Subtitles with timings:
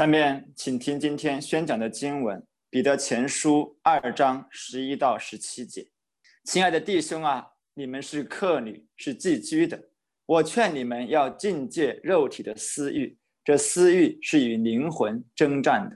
[0.00, 2.38] 下面请听今天宣讲的经文
[2.70, 5.86] 《彼得前书》二章十一到十七节。
[6.44, 9.78] 亲爱的弟兄啊，你们是客旅，是寄居的。
[10.24, 15.94] 我劝你们要禁戒肉体的私欲，这私欲是与灵魂征战的。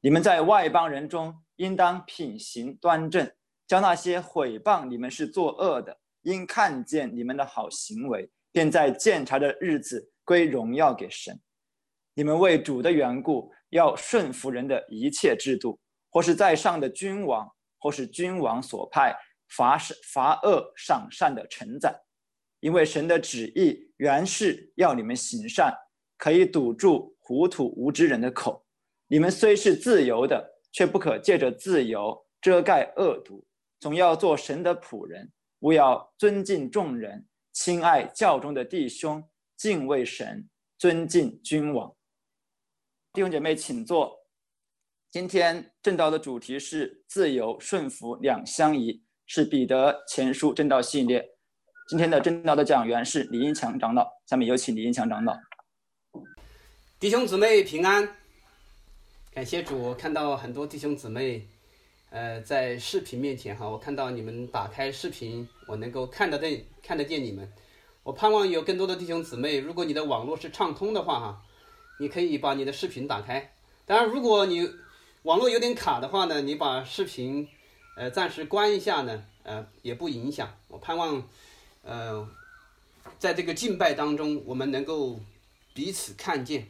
[0.00, 3.30] 你们在外邦人中，应当品行端正，
[3.68, 11.38] 叫那些毁谤你们是作恶的，因看见你们的好行为，便在鉴察的日子归荣耀给神。
[12.16, 15.78] 你们为主的缘故，要顺服人的一切制度，
[16.10, 19.14] 或是在上的君王，或是君王所派
[19.48, 21.92] 罚是罚恶赏善的臣宰，
[22.60, 25.74] 因为神的旨意原是要你们行善，
[26.16, 28.64] 可以堵住糊涂无知人的口。
[29.08, 33.44] 你们虽是自由的，却不可借着自由遮盖恶毒，
[33.80, 41.92] 总要做神的仆人，务要尊敬众人，亲爱教中的弟兄，敬畏神，尊敬君王。
[43.14, 44.12] 弟兄姐妹，请坐。
[45.12, 51.24] 今天正道的主题是自由顺服两相宜，是彼得前书正道系列。
[51.88, 55.32] 今天的正道的讲员是李英强长老，下面有请李英强长老。
[56.98, 58.04] 弟兄姊妹平安，
[59.32, 61.46] 感谢主，看到很多弟兄姊妹，
[62.10, 67.48] 呃，在视频面前哈，我看到你们打开视频，我能够看得见看得见你们。
[68.02, 71.42] 我盼望有更多的弟兄姊妹，如果你的网络是畅通的话哈。
[71.98, 73.52] 你可以把你的视频打开，
[73.86, 74.68] 当然，如果你
[75.22, 77.48] 网络有点卡的话呢，你把视频
[77.96, 80.52] 呃暂时关一下呢，呃也不影响。
[80.68, 81.22] 我盼望，
[81.82, 82.28] 呃，
[83.18, 85.20] 在这个敬拜当中，我们能够
[85.72, 86.68] 彼此看见。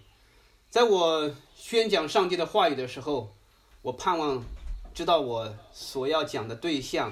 [0.69, 3.34] 在我宣讲上帝的话语的时候，
[3.83, 4.44] 我盼望
[4.92, 7.11] 知道我所要讲的对象，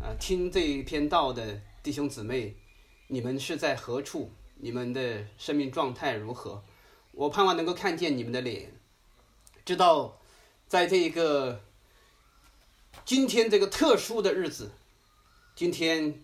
[0.00, 2.54] 啊，听这一篇道的弟兄姊妹，
[3.08, 4.30] 你们是在何处？
[4.56, 6.62] 你们的生命状态如何？
[7.16, 8.72] 我盼望能够看见你们的脸，
[9.64, 10.20] 知道，
[10.66, 11.60] 在这一个
[13.04, 14.72] 今天这个特殊的日子，
[15.54, 16.20] 今天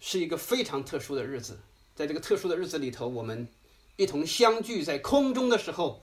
[0.00, 1.60] 是一个非常特殊的日子。
[1.94, 3.48] 在这个特殊的日子里头，我们
[3.96, 6.02] 一同相聚在空中的时候，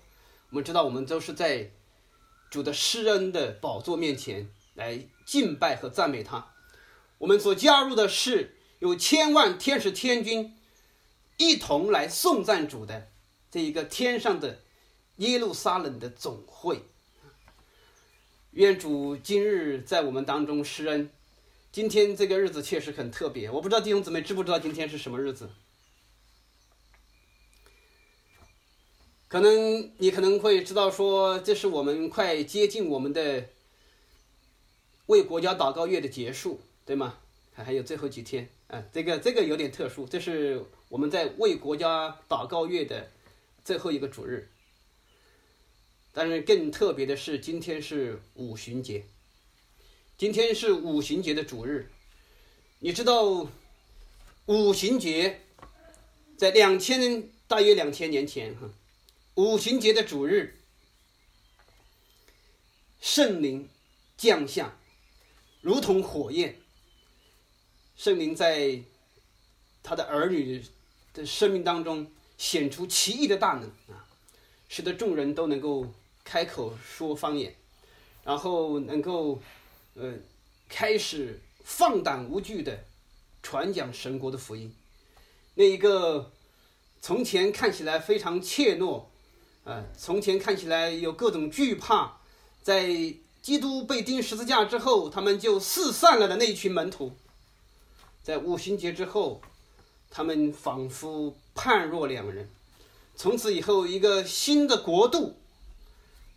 [0.50, 1.72] 我们知道我们都是在
[2.50, 6.54] 主的施恩的宝座面前来敬拜和赞美他。
[7.18, 10.58] 我们所加入的是有千万天使天君
[11.38, 13.10] 一同来颂赞主的。
[13.56, 14.60] 这一个天上的
[15.16, 16.82] 耶路撒冷的总会，
[18.52, 21.10] 愿主今日在我们当中施恩。
[21.72, 25.50] 今天这个日子确实很特别，我不知道弟兄姊妹知不知道今天是什么日子？
[29.30, 33.46] 可能你可能会知道，说这是我们快接近我们的
[35.06, 37.20] 为国家祷告月的结束，对吗？
[37.54, 43.12] 还还有最后几天啊，这个这个有点特殊，这是我们在为国家祷告月的。
[43.66, 44.52] 最后一个主日，
[46.14, 49.08] 但是更特别的是，今天是五旬节。
[50.20, 51.90] 今天是五旬节的主日，
[52.78, 53.50] 你知道，
[54.46, 55.42] 五旬节
[56.38, 58.70] 在两千大约两千年前哈，
[59.34, 60.60] 五旬节的主日，
[63.02, 63.68] 圣灵
[64.16, 64.78] 降下，
[65.62, 66.62] 如同火焰。
[67.96, 68.84] 圣灵在
[69.82, 70.64] 他的儿女
[71.16, 72.12] 的生命当中。
[72.38, 73.64] 显出奇异的大能
[73.96, 74.06] 啊，
[74.68, 75.86] 使得众人都能够
[76.24, 77.56] 开口说方言，
[78.24, 79.42] 然后能够
[79.94, 80.14] 呃
[80.68, 82.84] 开始放胆无惧的
[83.42, 84.74] 传讲神国的福音。
[85.56, 86.32] 那一个
[87.02, 89.04] 从前看起来非常怯懦，
[89.64, 92.18] 呃，从前看起来有各种惧怕，
[92.62, 92.88] 在
[93.42, 97.16] 基督被钉十字架之后，他们就四散了的那一群门徒，
[98.24, 99.42] 在五旬节之后。
[100.08, 102.48] 他们仿佛判若两人，
[103.16, 105.40] 从此以后，一个新的国度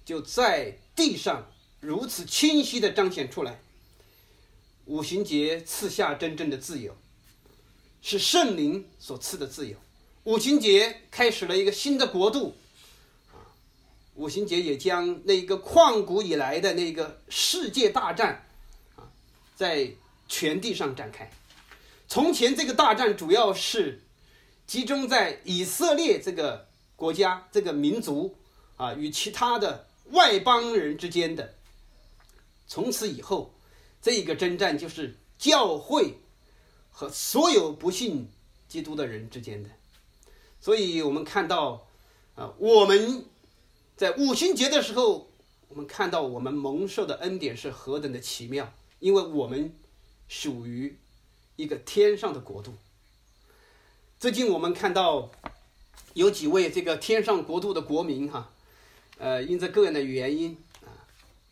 [0.05, 3.61] 就在地上如此清晰的彰显出来。
[4.87, 6.97] 五行节赐下真正的自由，
[8.01, 9.77] 是圣灵所赐的自由。
[10.25, 12.57] 五行节开始了一个新的国度，
[13.33, 13.45] 啊，
[14.15, 18.47] 五行节也将那个旷古以来的那个世界大战，
[18.97, 19.05] 啊，
[19.57, 19.91] 在
[20.29, 21.31] 全地上展开。
[22.07, 24.01] 从前这个大战主要是
[24.69, 28.37] 集中在以色列这个国家、这个民族
[28.77, 31.55] 啊与其他的外邦人之间的。
[32.67, 33.55] 从此以后，
[34.03, 36.19] 这个征战就是教会
[36.91, 38.29] 和所有不信
[38.69, 39.71] 基督的人之间的。
[40.61, 41.89] 所以我们看到
[42.35, 43.25] 啊，我们
[43.97, 45.31] 在五旬节的时候，
[45.69, 49.75] 我们看到我们蒙受的恩典是何等的奇妙，因为我们
[50.29, 50.99] 属于。
[51.57, 52.73] 一个天上的国度。
[54.21, 55.31] 最近我们看到
[56.15, 58.51] 有几位这个天上国度的国民哈，
[59.17, 60.91] 呃，因着各样的原因啊，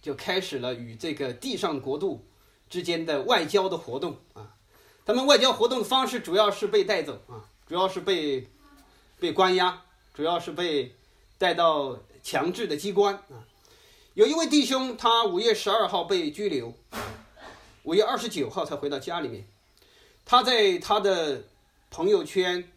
[0.02, 2.26] 就开始了与这个地上国度
[2.68, 4.52] 之间的外交的活动啊。
[5.04, 8.48] 他们外交活动的方式主要是被带走啊，主要是被
[9.20, 10.92] 被关押，主要是被
[11.38, 13.46] 带到强制的机关啊。
[14.14, 16.74] 有一位弟兄，他五月十二号被拘留，
[17.84, 19.46] 五月二十九号才回到家里面。
[20.24, 21.44] 他在他的
[21.90, 22.70] 朋友圈，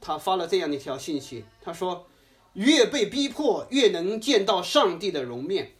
[0.00, 2.06] 他发了这样的一条信息，他说
[2.54, 5.72] ：“越被逼迫，越能见到上帝的容面。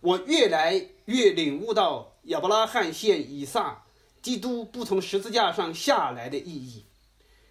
[0.00, 3.84] 我越来越领悟到亚伯拉罕献以撒。”
[4.22, 6.84] 基督不从十字架上下来的意义，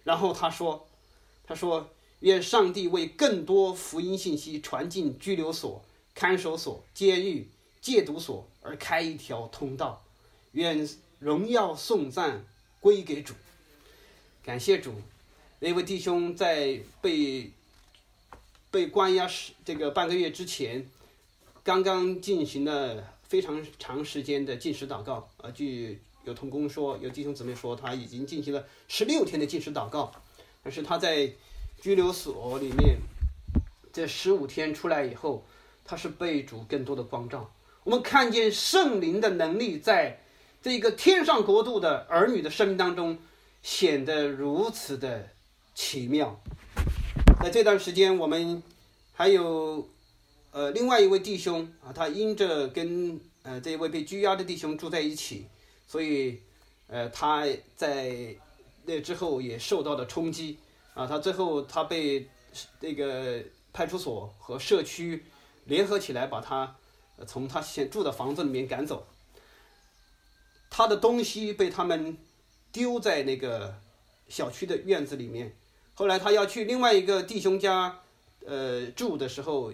[0.04, 0.88] 然后他说
[1.44, 1.90] ：“他说，
[2.20, 5.84] 愿上帝为更多福音信息传进拘留所、
[6.14, 7.50] 看守所、监狱、
[7.82, 10.02] 戒毒所而开一条通道。
[10.52, 12.46] 愿荣耀颂赞
[12.80, 13.34] 归给主，
[14.44, 14.94] 感谢主。
[15.60, 17.50] 那位弟兄在被
[18.70, 20.88] 被关押时这个半个月之前，
[21.62, 30.12] 刚刚进行了非常长时间的禁食祷告啊，据。”有同工说，有弟兄姊妹说，他已经进行了十六天的禁食祷告，
[30.62, 31.28] 但是他在
[31.80, 32.96] 拘留所里面
[33.92, 35.44] 这十五天出来以后，
[35.84, 37.52] 他是被主更多的光照。
[37.82, 40.20] 我们看见圣灵的能力在
[40.62, 43.18] 这个天上国度的儿女的生命当中
[43.62, 45.30] 显得如此的
[45.74, 46.40] 奇妙。
[47.42, 48.62] 在这段时间，我们
[49.12, 49.88] 还有
[50.50, 55.46] 呃另外一位弟兄啊，他因着跟呃这位被拘押的弟兄住在一起。
[55.88, 56.40] 所以，
[56.86, 58.34] 呃，他在
[58.84, 60.58] 那之后也受到了冲击
[60.94, 61.06] 啊。
[61.06, 62.26] 他最后他被
[62.80, 63.42] 那个
[63.74, 65.22] 派出所和社区
[65.66, 66.74] 联合起来，把他
[67.26, 69.06] 从他现住的房子里面赶走。
[70.70, 72.16] 他的东西被他们
[72.72, 73.78] 丢在那个
[74.28, 75.54] 小区的院子里面。
[75.94, 78.00] 后来他要去另外一个弟兄家，
[78.44, 79.72] 呃，住的时候，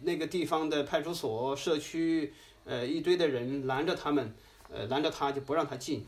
[0.00, 2.32] 那个地方的派出所、社区，
[2.64, 4.34] 呃，一堆的人拦着他们。
[4.68, 6.04] 呃，拦着他就不让他进。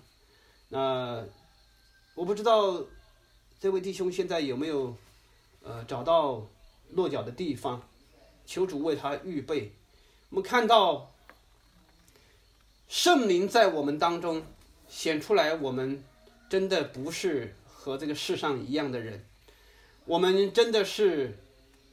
[0.69, 1.25] 那
[2.17, 2.82] 我不知道
[3.61, 4.96] 这位弟兄现在有没有
[5.62, 6.44] 呃找到
[6.91, 7.81] 落脚的地方，
[8.44, 9.73] 求主为他预备。
[10.31, 11.14] 我们看到
[12.88, 14.43] 圣灵在我们当中
[14.88, 16.02] 显出来，我们
[16.48, 19.24] 真的不是和这个世上一样的人，
[20.06, 21.38] 我们真的是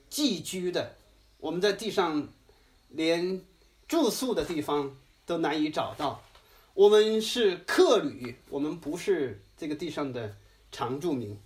[0.09, 0.95] 寄居的，
[1.39, 2.27] 我们在地上
[2.89, 3.41] 连
[3.87, 6.23] 住宿的地方都难以找到。
[6.73, 10.35] 我们是客旅，我们不是这个地上的
[10.71, 11.37] 常住民。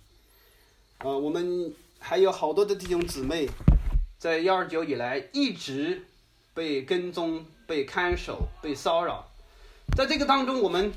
[0.98, 3.48] 呃，我们还有好多的弟兄姊妹，
[4.18, 6.04] 在幺二九以来一直
[6.52, 9.30] 被跟踪、被看守、被骚扰。
[9.96, 10.92] 在这个当中，我们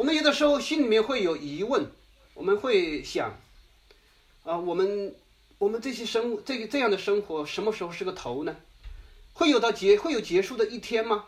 [0.00, 1.90] 我们有的时候心里面会有疑问，
[2.32, 3.38] 我们会想：
[4.44, 5.14] 啊，我们
[5.58, 8.56] 我们这些生这个这样的生活什么时候是个头呢？
[9.34, 11.26] 会有到结会有结束的一天吗？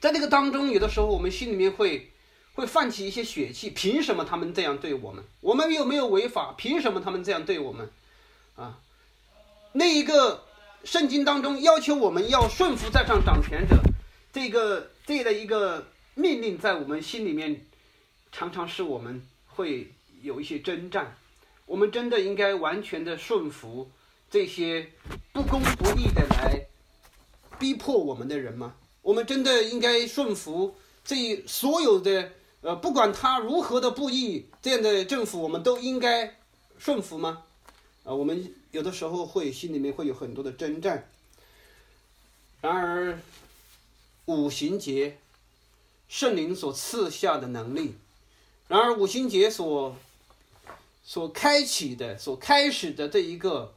[0.00, 2.10] 在这个当中，有的时候我们心里面会
[2.54, 3.70] 会泛起一些血气。
[3.70, 5.22] 凭什么他们这样对我们？
[5.40, 7.88] 我们又没有违法，凭什么他们这样对我们？
[8.56, 8.80] 啊，
[9.70, 10.42] 那一个
[10.82, 13.76] 圣经当中要求我们要顺服在上掌权者，
[14.32, 15.86] 这个这样的一个
[16.18, 17.66] 命令，在我们心里面
[18.32, 19.92] 常常是我们会
[20.22, 21.14] 有一些征战。
[21.66, 23.90] 我们真的应该完全的顺服
[24.30, 24.90] 这些
[25.32, 26.66] 不公不义的来
[27.58, 28.74] 逼迫我们的人吗？
[29.02, 32.32] 我们真的应该顺服这所有的
[32.62, 36.38] 呃，不管他如何的不义，这样的政府，我们都应该
[36.78, 37.42] 顺服吗？
[38.04, 41.08] 啊，我们有的时候会心里面会有很多的征战。
[42.62, 43.20] 然而，
[44.24, 45.18] 五行节
[46.08, 47.94] 圣灵所赐下的能力，
[48.68, 49.96] 然而五行节所
[51.04, 53.74] 所开启的、所开始的这一个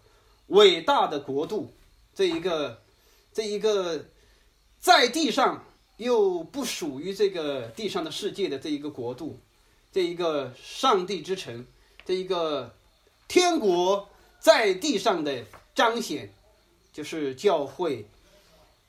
[0.47, 1.73] 伟大的国度，
[2.13, 2.81] 这一个
[3.33, 4.05] 这一个。
[4.81, 5.65] 在地上
[5.97, 9.37] 又不属于这个地上的世界的这一个国度，
[9.91, 11.67] 这一个上帝之城，
[12.05, 12.73] 这一个
[13.27, 14.07] 天国
[14.39, 15.43] 在地上的
[15.75, 16.33] 彰显，
[16.93, 18.07] 就是教会。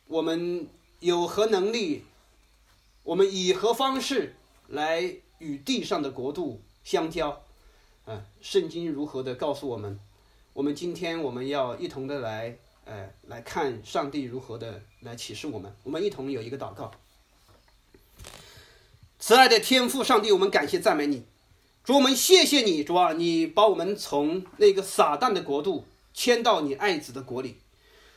[0.06, 0.68] 我们
[1.00, 2.04] 有何能力？
[3.02, 4.35] 我们以何方式
[4.69, 7.42] 来与地上的国度相交？
[8.04, 9.99] 啊，圣经如何的告诉我们？
[10.52, 12.59] 我们今天我们要一同的来。
[12.87, 15.73] 呃，来看上帝如何的来启示我们。
[15.85, 16.90] 我们一同有一个祷告。
[19.21, 21.25] 慈爱的天父上帝，我们感谢赞美你，
[21.85, 27.59] 主我们谢谢你，主啊，你把我们从那个撒旦的国度迁到你爱子的国里，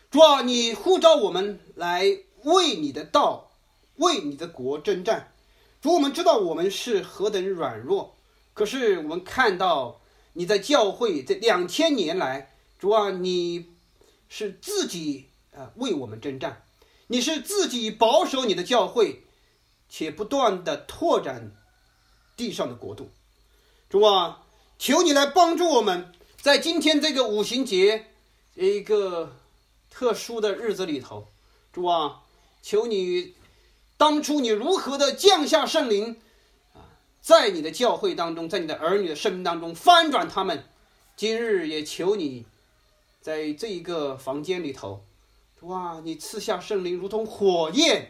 [0.09, 3.51] 主啊，你呼召我们来为你的道、
[3.97, 5.33] 为你的国征战。
[5.81, 8.15] 主，我们知道我们是何等软弱，
[8.53, 10.01] 可是我们看到
[10.33, 13.71] 你在教会这两千年来，主啊，你。
[14.29, 16.63] 是自己呃为我们征战，
[17.05, 19.25] 你是自己保守你的教会，
[19.87, 21.51] 且不断的拓展
[22.35, 23.11] 地上的国度。
[23.91, 24.43] 主啊，
[24.79, 28.07] 求你来帮助我们，在今天这个五行节
[28.55, 29.35] 一个
[29.91, 31.27] 特殊的日子里头，
[31.71, 32.23] 主啊，
[32.63, 33.35] 求你
[34.03, 36.17] 当初你如何的降下圣灵
[36.73, 36.91] 啊，
[37.21, 40.65] 在你的教会当中，在你的儿女的生命当中翻转他们。
[41.15, 42.43] 今日也求你，
[43.21, 45.05] 在这一个房间里头，
[45.61, 46.01] 哇！
[46.03, 48.09] 你赐下圣灵，如同火焰，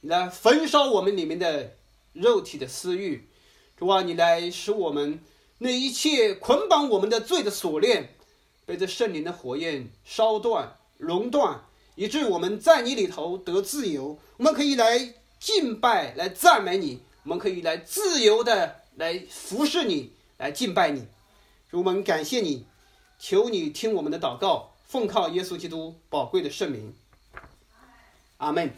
[0.00, 1.76] 来焚烧我们里面的
[2.14, 3.28] 肉体的私欲，
[3.76, 5.20] 主啊，你来使我们
[5.58, 8.12] 那一切捆绑我们的罪的锁链，
[8.66, 11.60] 被这圣灵的火焰烧断、熔断，
[11.94, 14.18] 以致我们在你里头得自由。
[14.38, 21.06] 我们可以来敬拜、来赞美你，我们可以来自由的来服侍你、来敬拜你。
[21.70, 22.66] 主，我们感谢你，
[23.18, 26.94] 求你听我们的祷告，奉靠耶稣基督宝贵的圣名，
[28.38, 28.72] 阿门。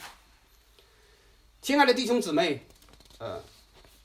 [1.63, 2.67] 亲爱的弟兄姊妹，
[3.19, 3.43] 呃，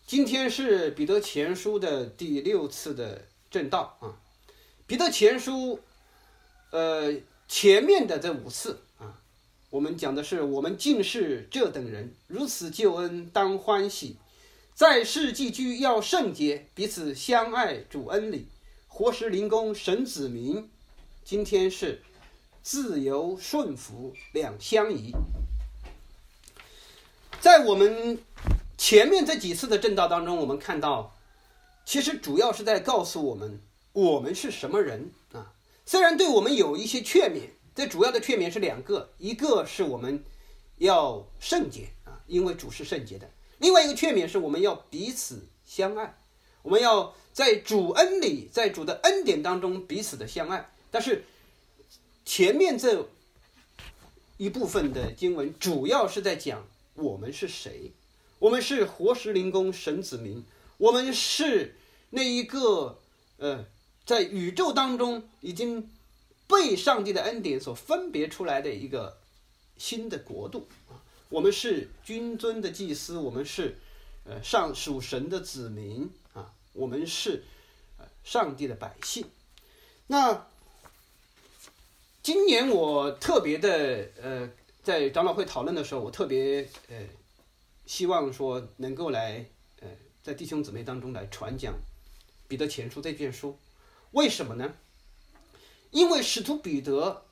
[0.06, 4.14] 今天是彼得前书的第六次的正道啊。
[4.86, 5.80] 彼得前书，
[6.70, 7.12] 呃，
[7.48, 8.85] 前面的这五次，
[9.76, 14.16] 我们讲的是我们竟是这等人，如此救恩当欢喜，
[14.74, 18.48] 在世寄居要圣洁，彼此相爱，主恩里。
[18.88, 20.70] 活时灵工神子民，
[21.26, 22.02] 今天是
[22.64, 25.12] 自由顺服两相宜。
[27.42, 28.18] 在我们
[28.78, 31.14] 前面这几次的正道当中，我们看到，
[31.86, 33.60] 其实主要是在告诉我们
[33.92, 35.52] 我们是什么人啊。
[35.86, 40.24] 虽然对我们有一些劝勉，最主要的劝勉是两个，一个是我们
[40.78, 43.28] 要圣洁啊，因为主是圣洁的；
[43.60, 46.18] 另外一个劝勉是我们要彼此相爱，
[46.64, 47.14] 我们要。
[47.36, 51.26] 在主恩里，在主的恩典当中彼此的相爱，但是
[52.24, 53.10] 前面这
[54.38, 57.92] 一部分的经文主要是在讲我们是谁，
[58.40, 60.46] 我们是活石灵宫神子民，
[60.78, 61.76] 我们是
[62.12, 63.00] 那一个
[63.36, 63.66] 呃，
[64.06, 65.90] 在宇宙当中已经
[66.48, 69.20] 被上帝的恩典所分别出来的一个
[69.78, 73.78] 新的国度啊，我们是君尊的祭司，我们是
[74.26, 76.54] 呃上属神的子民啊。
[76.74, 77.44] 我们是，
[77.98, 79.26] 呃，上帝的百姓。
[80.08, 80.48] 那
[82.22, 84.50] 今年我特别的，呃，
[84.84, 87.08] 在长老会讨论的时候，我特别呃，
[87.86, 89.46] 希望说能够来，
[89.80, 89.88] 呃，
[90.22, 91.74] 在弟兄姊妹当中来传讲
[92.48, 93.58] 彼得前书这卷书。
[94.12, 94.74] 为什么呢？
[95.96, 97.24] 因为使徒彼得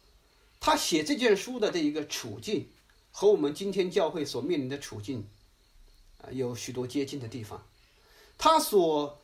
[0.62, 2.70] 他写这卷书的这一个处境，
[3.12, 5.27] 和我们今天教会所面临的处境
[6.22, 7.67] 啊，有许多接近的地方。
[8.38, 9.20] 他所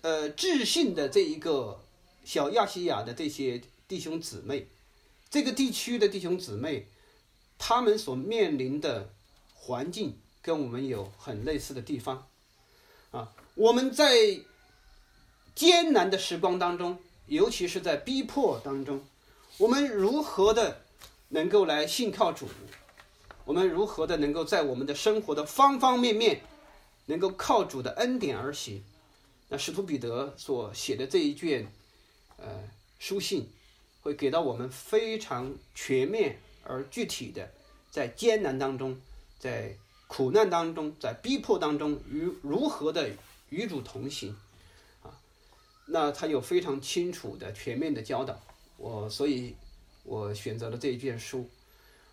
[0.00, 1.84] 呃，智信的这一个
[2.24, 4.68] 小亚细亚的这些弟兄姊妹，
[5.28, 6.86] 这个地区的弟兄姊妹，
[7.58, 9.12] 他们所面临的
[9.52, 12.26] 环境跟我们有很类似的地方
[13.10, 13.34] 啊。
[13.54, 14.40] 我们在
[15.54, 16.98] 艰难的时光当中，
[17.30, 19.00] 尤其是在逼迫当中，
[19.56, 20.82] 我们如何的
[21.28, 22.48] 能够来信靠主？
[23.44, 26.40] 我们如何的能够在我们的生活的方方面面，
[27.06, 28.82] 能够靠主的恩典而行？
[29.48, 31.70] 那使徒彼得所写的这一卷，
[32.36, 32.68] 呃，
[32.98, 33.48] 书信，
[34.02, 37.48] 会给到我们非常全面而具体的，
[37.92, 39.00] 在艰难当中，
[39.38, 39.76] 在
[40.08, 43.08] 苦难当中，在逼迫当中，与如何的
[43.50, 44.36] 与主同行，
[45.90, 48.40] 那他有非常清楚的、全面的教导。
[48.76, 49.54] 我所以，
[50.04, 51.48] 我选择了这一卷书。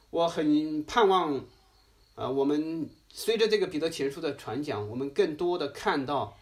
[0.09, 1.45] 我很盼望，
[2.15, 6.37] 啊，我们随着这个彼得前书的传讲，我们更多的看到。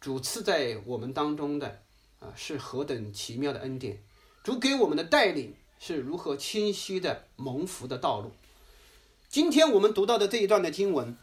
[0.00, 1.82] 主赐在我们当中的
[2.20, 4.00] 啊，是何等奇妙的恩典！
[4.44, 8.30] 主给我们的带领是如何清晰的蒙福的道路。
[9.28, 11.16] 今天我们读到的这一段的经文，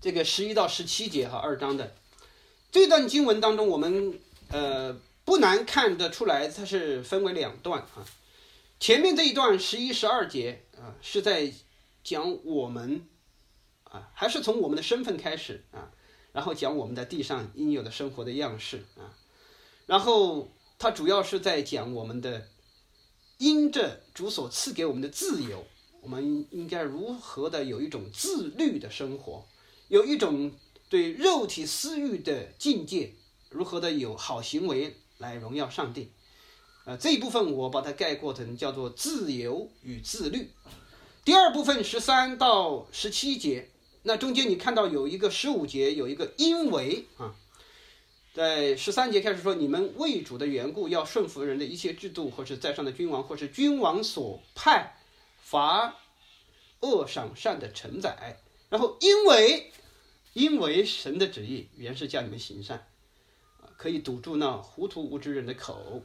[0.00, 1.96] 这个十一到十七节哈二章的
[2.72, 8.04] 这段经文当中，我们呃不难看得出来，它是分为两段啊。
[8.80, 11.52] 前面这一段十一十二节啊，是在
[12.02, 13.06] 讲我们
[13.84, 15.92] 啊，还是从我们的身份开始啊。
[16.32, 19.12] 然后讲我们在地上应有的生活的样式啊，
[19.84, 20.48] 然后
[20.78, 22.48] 它主要是在讲我们的
[23.36, 25.66] 因着主所赐给我们的自由，
[26.00, 29.46] 我们应该如何的有一种自律的生活，
[29.88, 30.50] 有一种
[30.92, 33.14] 对肉体私欲的境界，
[33.48, 36.12] 如何的有好行为来荣耀上帝。
[36.84, 40.50] 呃，这一部分我把它概括成叫做自由与自律。
[41.24, 43.70] 第二部分十三到十七节。
[44.02, 47.34] 那中间你看到有一个十五节，有一个因为啊，
[48.34, 54.94] 在十三节开始说，你们为主的缘故，要顺服人的一切制度，或是在上的君王，或是君王所派
[55.40, 55.96] 罚
[56.80, 58.42] 恶赏善的承载。
[58.68, 59.72] 然后，因为
[60.32, 62.86] 因为神的旨意原是叫你们行善，
[63.76, 66.02] 可以堵住那糊涂无知人的口。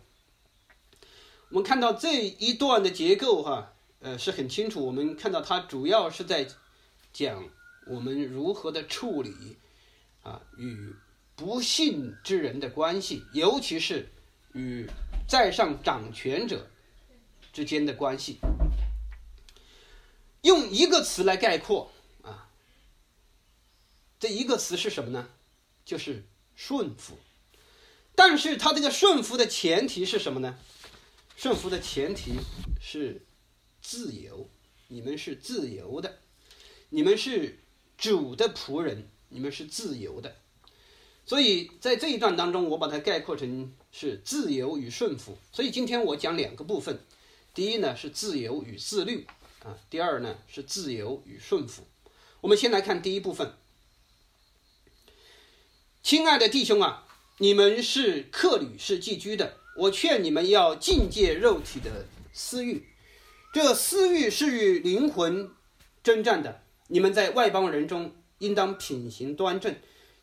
[1.49, 4.85] 我们看到这一段的结构，哈，呃，是很清楚。
[4.85, 6.47] 我们看到它主要是在
[7.13, 7.47] 讲
[7.87, 9.55] 我们如何的处理
[10.23, 10.93] 啊与
[11.37, 14.09] 不信之人的关系，尤其是
[14.53, 14.89] 与
[15.25, 16.67] 在上掌权者
[17.53, 18.39] 之间的关系。
[20.41, 21.91] 用一个词来概括，
[24.19, 25.29] 这一个词是什么呢？
[25.85, 26.23] 就是
[26.55, 27.17] 顺服。
[28.15, 30.57] 但是它这个顺服的前提是什么呢？
[31.35, 32.33] 顺服的前提
[32.81, 33.21] 是
[33.79, 34.49] 自由，
[34.87, 36.17] 你们是自由的，
[36.89, 37.59] 你们是
[37.95, 40.35] 主的仆人，你们是自由的。
[41.27, 45.37] 所以在这一段当中，我把它概括成是自由与顺服。
[45.51, 46.99] 所以今天我讲两个部分，
[47.53, 49.27] 第一呢是自由与自律
[49.63, 51.85] 啊，第二呢是自由与顺服。
[52.41, 53.53] 我们先来看第一部分，
[56.07, 57.03] 亲爱的弟兄啊，
[57.39, 59.57] 你们是客旅，是寄居的。
[59.75, 62.87] 我劝你们要禁戒肉体的私欲，
[63.51, 65.51] 这私欲是与灵魂
[66.01, 66.61] 征战的。
[66.87, 69.75] 你们在外邦人中应当品行端正，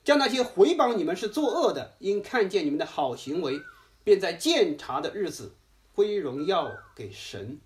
[0.02, 3.60] 将那些回谤你们是作恶的，因看见你们的好行为，
[4.02, 5.54] 便在鉴察的日子
[5.92, 7.60] 归荣耀给神。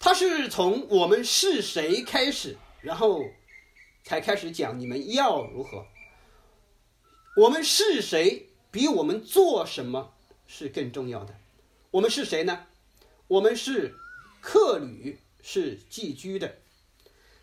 [0.00, 3.22] 他是从我们是谁开始，然后
[4.08, 5.84] 才开始讲你们要如何。
[7.36, 8.46] 我们是谁？
[8.70, 10.14] 比我们做什么
[10.46, 11.34] 是更重要的。
[11.90, 12.64] 我们是谁呢？
[13.26, 13.94] 我们是
[14.40, 16.56] 客旅，是寄居的。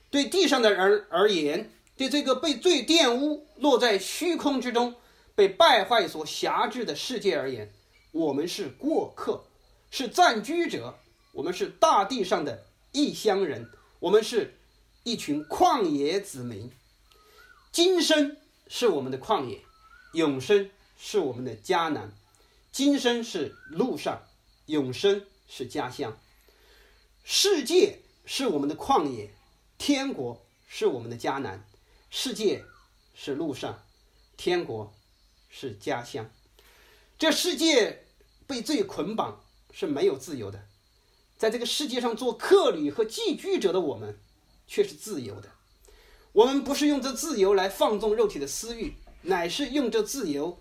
[0.09, 4.95] 对地上的人而言，对这个被罪玷污、落在虚空之中、
[5.35, 7.71] 被败坏所辖制的世界而言，
[8.11, 9.45] 我们是过客，
[9.91, 10.97] 是暂居者。
[11.33, 13.69] 我们是大地上的异乡人，
[13.99, 14.54] 我们是
[15.05, 16.71] 一群旷野子民。
[17.71, 18.37] 今生
[18.67, 19.61] 是我们的旷野，
[20.13, 20.69] 永生。
[20.97, 22.13] 是我们的迦南，
[22.71, 24.23] 今生是路上，
[24.65, 26.17] 永生是家乡。
[27.25, 29.29] 世界是我们的旷野，
[29.77, 31.67] 天国是我们的迦南。
[32.09, 32.63] 世界
[33.13, 33.83] 是路上，
[34.37, 34.93] 天国
[35.49, 36.31] 是家乡。
[37.19, 38.05] 这世界
[38.47, 40.65] 被罪捆绑是没有自由的，
[41.37, 44.17] 在这个世界上做客旅和寄居者的我们，
[44.67, 45.49] 却是自由的。
[46.31, 50.59] 我们不是用这自由来放纵肉体的私欲，乃是用这自由。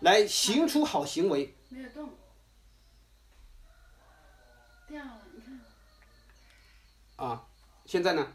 [0.00, 1.54] 来行出好行为。
[1.68, 2.08] 没有动。
[4.88, 5.60] 掉了，你看。
[7.16, 7.46] 啊，
[7.84, 8.32] 现在呢？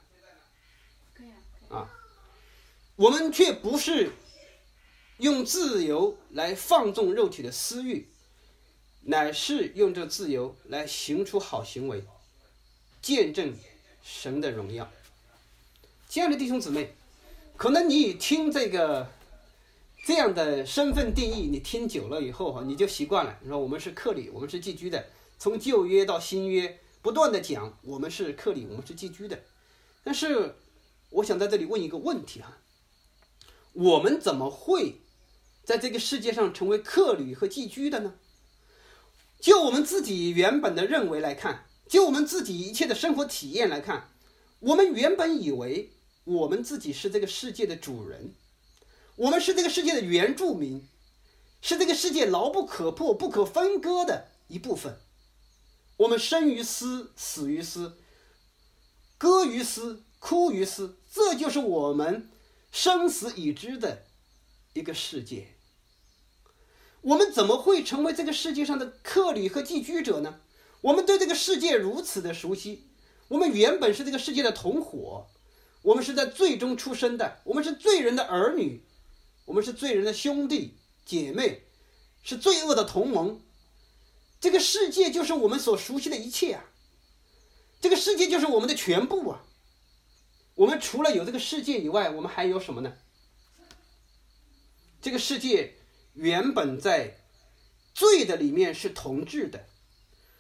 [1.70, 1.90] 啊，
[2.96, 4.12] 我们却不是
[5.18, 8.08] 用自由来放纵肉体的私欲，
[9.02, 12.06] 乃是用这自由来行出好行为，
[13.02, 13.58] 见证
[14.04, 14.88] 神的荣耀。
[16.08, 16.96] 亲爱的弟兄姊妹，
[17.58, 19.10] 可能你听这个。
[20.06, 23.40] 这样的身份定义，你听久了以后哈，你就习惯了。
[23.42, 25.04] 你说我们是客旅，我们是寄居的。
[25.40, 29.42] 从旧约到新约，不断的讲我们是客旅，我们是寄居的。
[30.04, 30.58] 但是，
[31.10, 32.60] 我想在这里问一个问题哈：
[33.74, 35.02] 我们怎么会
[35.64, 38.14] 在这个世界上成为客旅和寄居的呢？
[39.40, 44.12] 就我们自己原本的认为来看，就我们自己一切的生活体验来看，
[44.60, 45.90] 我们原本以为
[46.26, 48.34] 我们自己是这个世界的主人。
[49.16, 50.88] 我们是这个世界的原住民，
[51.62, 55.00] 是这个世界牢不可破、不可分割的一部分。
[55.98, 57.98] 我们生于斯，死于斯，
[59.18, 62.30] 歌于斯，哭于斯，这就是我们
[62.72, 64.04] 生死已知的
[64.74, 65.50] 一个世界。
[67.02, 70.42] 我们怎么会成为这个世界上的客旅和寄居者呢？
[70.82, 72.88] 我们对这个世界如此的熟悉，
[73.30, 75.28] 我们原本是这个世界的同伙，
[75.86, 78.84] 我们是在最终出生的，我们是罪人的儿女。
[79.46, 81.62] 我们是罪人的兄弟姐妹，
[82.24, 83.40] 是罪恶的同盟。
[84.40, 86.66] 这个世界就是我们所熟悉的一切啊！
[87.80, 89.44] 这个世界就是我们的全部啊！
[90.56, 92.92] 我们除了有这个世界以外，我们还有什么呢？
[95.00, 95.76] 这个世界
[96.16, 97.20] 原本在
[97.94, 99.68] 罪的里面是同质的，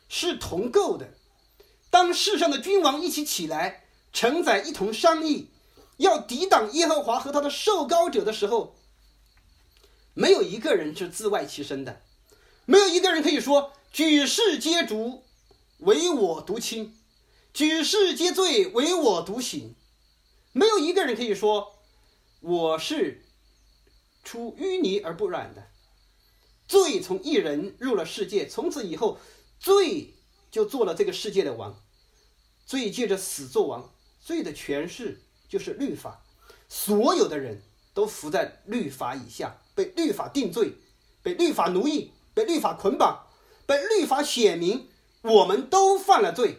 [0.10, 1.14] 是同构的。
[1.92, 3.85] 当世上的君王一起起来，
[4.16, 5.50] 承载一同商议，
[5.98, 8.78] 要抵挡耶和华和他的受膏者的时候，
[10.14, 12.02] 没有一个人是自外其身的，
[12.64, 15.22] 没有一个人可以说举世皆浊，
[15.80, 16.94] 唯我独清；
[17.54, 19.76] 举世皆醉，唯我独醒。
[20.54, 21.76] 没有一个人可以说
[22.40, 23.26] 我是
[24.24, 25.68] 出淤泥而不染的。
[26.70, 29.20] 罪从一人入了世界，从此以后，
[29.60, 30.14] 罪
[30.50, 31.84] 就做了这个世界的王。
[32.66, 33.94] 罪借着死做王，
[34.26, 36.20] 罪的诠释就是律法，
[36.68, 37.62] 所有的人
[37.94, 40.74] 都服在律法以下，被律法定罪，
[41.22, 43.28] 被律法奴役，被律法捆绑，
[43.68, 44.90] 被律法写明，
[45.22, 46.58] 我们都犯了罪，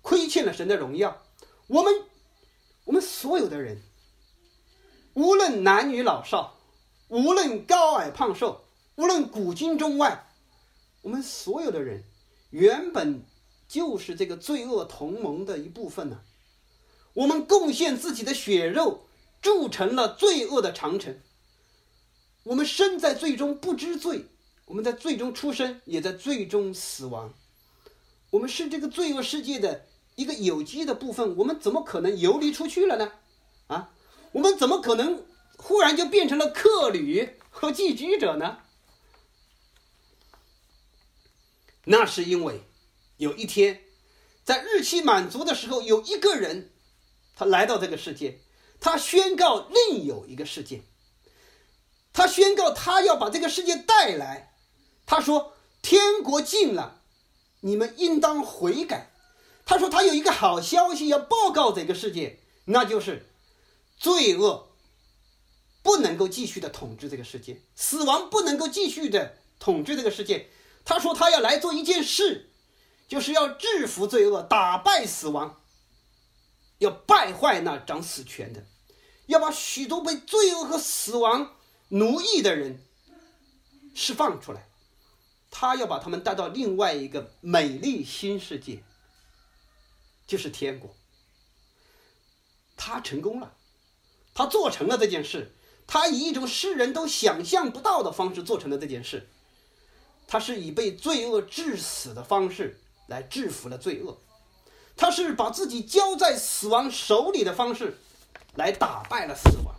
[0.00, 1.22] 亏欠了神的荣耀。
[1.66, 1.92] 我们，
[2.84, 3.82] 我们所有的人，
[5.12, 6.58] 无论男女老少，
[7.08, 8.64] 无论高矮胖瘦。
[8.94, 10.26] 无论古今中外，
[11.02, 12.04] 我们所有的人
[12.48, 13.22] 原本
[13.68, 16.22] 就是这个罪恶同盟的一部分呢。
[17.14, 19.06] 我们贡献自己的血肉，
[19.40, 21.20] 铸成了罪恶的长城。
[22.44, 24.26] 我们生在罪中不知罪，
[24.66, 27.32] 我们在罪中出生，也在罪中死亡。
[28.30, 33.12] 我们是这个罪恶世界的一个有机的部分，我们怎么可能游离出去了呢？
[33.66, 33.92] 啊，
[34.32, 35.24] 我们怎么可能
[35.58, 38.58] 忽然就变成了客旅和寄居者呢？
[41.84, 42.62] 那是因为，
[43.18, 43.82] 有一天，
[44.42, 46.71] 在日期满足的时候，有一个人，
[47.34, 48.40] 他来到这个世界，
[48.80, 50.82] 他宣告另有一个世界。
[52.12, 54.54] 他宣告他要把这个世界带来。
[55.06, 57.00] 他说：“天国近了，
[57.60, 59.10] 你们应当悔改。”
[59.64, 63.26] 他说：“他有一个好消息要报告这个世界，那就是
[63.96, 64.68] 罪恶
[65.82, 70.50] 不能够继续的统治这个世界，死亡不能够继续的统治这个世界。”
[70.84, 72.50] 他说：“他要来做一件事，
[73.08, 75.61] 就是要制服罪恶，打败死亡，
[76.82, 78.66] 要败坏那掌死权的，
[79.26, 81.56] 要把许多被罪恶和死亡
[81.88, 82.84] 奴役的人
[83.94, 84.68] 释放出来。
[85.50, 88.82] 他要把他们带到另外一个美丽新世界，
[90.26, 90.94] 就是天国。
[92.76, 93.54] 他成功了，
[94.34, 95.52] 他做成了这件事，
[95.86, 99.28] 他以一种世人都想象不到的方式做成了这件事。”
[100.26, 104.18] 他是以被罪恶致死的方式来制服了罪恶，
[104.96, 107.98] 他是把自己交在死亡手里的方式
[108.54, 109.74] 来打败了死亡。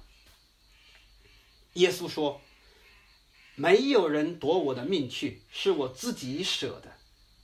[1.74, 2.42] 耶稣说
[3.56, 6.98] ：“没有人夺我的命去，是我自己舍的。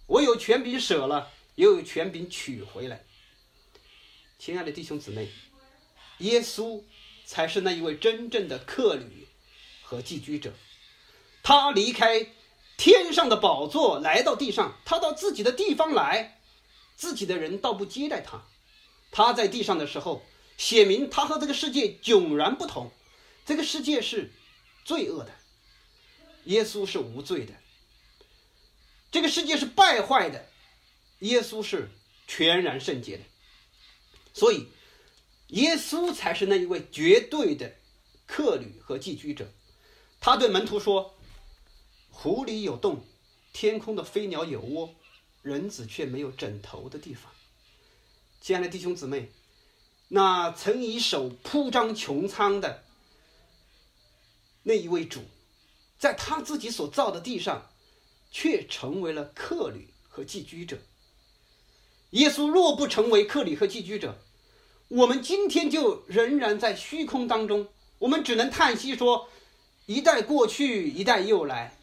[0.08, 3.05] 我有权柄舍了，也有权柄取回来。”
[4.38, 5.29] 亲爱的弟兄姊妹，
[6.19, 6.84] 耶稣
[7.25, 9.27] 才是那一位真正的客旅
[9.84, 10.53] 和寄居者，
[11.43, 12.34] 他离开。
[12.82, 16.38] 天上的宝座来到地上，他到自己的地方来，
[16.99, 18.43] 自己的人倒不接待他。
[19.09, 20.21] 他在地上的时候，
[20.57, 22.91] 写明他和这个世界迥然不同。
[23.45, 24.33] 这个世界是
[24.83, 25.31] 罪恶的，
[26.43, 27.53] 耶稣是无罪的。
[29.09, 30.49] 这个世界是败坏的，
[31.19, 31.89] 耶稣是
[32.27, 33.23] 全然圣洁的。
[34.33, 34.67] 所以，
[35.47, 37.77] 耶稣才是那一位绝对的
[38.27, 39.49] 客旅和寄居者。
[40.19, 41.15] 他对门徒说。
[42.12, 43.05] 湖里有洞，
[43.53, 44.93] 天空的飞鸟有窝，
[45.49, 47.31] 人子却没有枕头的地方。
[48.39, 49.31] 亲爱的弟兄姊妹，
[50.09, 52.83] 那曾以手铺张穹苍的
[54.62, 55.21] 那一位主，
[55.97, 57.71] 在他自己所造的地上，
[58.31, 60.77] 却成为了客旅和寄居者。
[62.12, 64.19] 耶稣若不成为客旅和寄居者，
[64.88, 69.27] 我们今天就仍然在虚空当中，我们只能叹息说：
[69.88, 71.75] 一代过去，一代又来。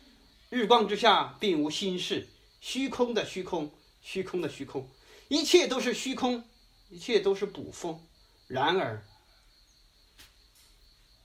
[0.51, 2.29] 日光之下并无新事，
[2.61, 4.89] 虚空的虚空，虚空的虚空，
[5.29, 6.45] 一切都是虚空，
[6.89, 8.01] 一切都是捕风。
[8.49, 9.05] 然而，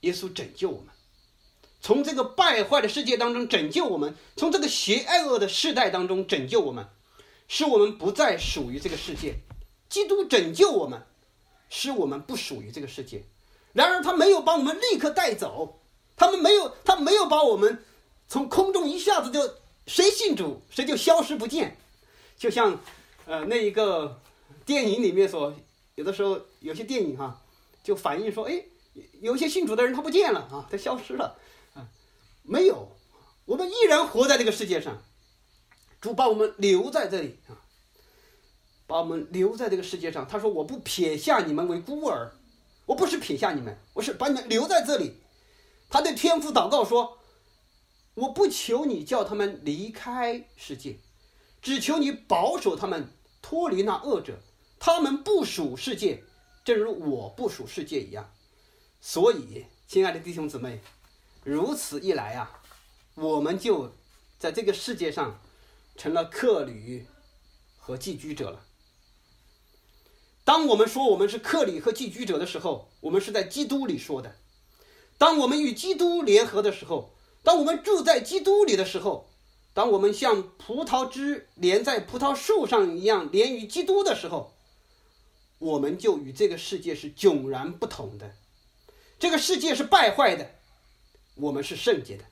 [0.00, 0.88] 耶稣拯救我们，
[1.80, 6.88] 从这个败坏的世界当中拯救我们，从这个邪恶的世代当中拯救我们，
[7.48, 9.36] 使我们不再属于这个世界。
[9.88, 11.06] 基督拯救我们，
[11.68, 13.24] 使我们不属于这个世界。
[13.72, 15.80] 然而，他没有把我们立刻带走，
[16.16, 17.84] 他们没有，他没有把我们。
[18.28, 21.76] 从空中一下子就谁信主谁就消失不见，
[22.36, 22.78] 就像，
[23.26, 24.20] 呃，那一个
[24.64, 25.52] 电影里面所
[25.96, 27.42] 有的时候有些电影哈，
[27.82, 28.64] 就反映说，哎，
[29.20, 31.36] 有些信主的人他不见了啊，他消失了
[31.74, 31.88] 啊，
[32.42, 32.88] 没有，
[33.44, 35.02] 我们依然活在这个世界上，
[36.00, 37.58] 主把我们留在这里啊，
[38.86, 40.26] 把我们留在这个世界上。
[40.28, 42.30] 他说：“我不撇下你们为孤儿，
[42.86, 45.16] 我不是撇下你们，我是把你们留在这里。”
[45.90, 47.18] 他对天父祷告说。
[48.14, 50.98] 我不求你叫他们离开世界，
[51.60, 53.08] 只求你保守他们
[53.40, 54.38] 脱离那恶者。
[54.78, 56.24] 他们不属世界，
[56.64, 58.32] 正如我不属世界一样。
[59.00, 60.80] 所以，亲爱的弟兄姊妹，
[61.44, 62.62] 如此一来啊，
[63.14, 63.92] 我们就
[64.38, 65.40] 在这个世界上
[65.96, 67.06] 成了客旅
[67.78, 68.66] 和寄居者了。
[70.44, 74.36] 当我们说我们是客旅和寄居者的时候，我们是在基督里说的。
[75.16, 79.28] 当我们与基督联合的时候，当我们住在基督里的时候，
[79.74, 84.52] 当我们像葡萄枝连在葡萄树上一样连于基督的时候，
[85.58, 88.34] 我们就与这个世界是迥然不同的。
[89.18, 90.50] 这个世界是败坏的，
[91.36, 92.24] 我们是圣洁的；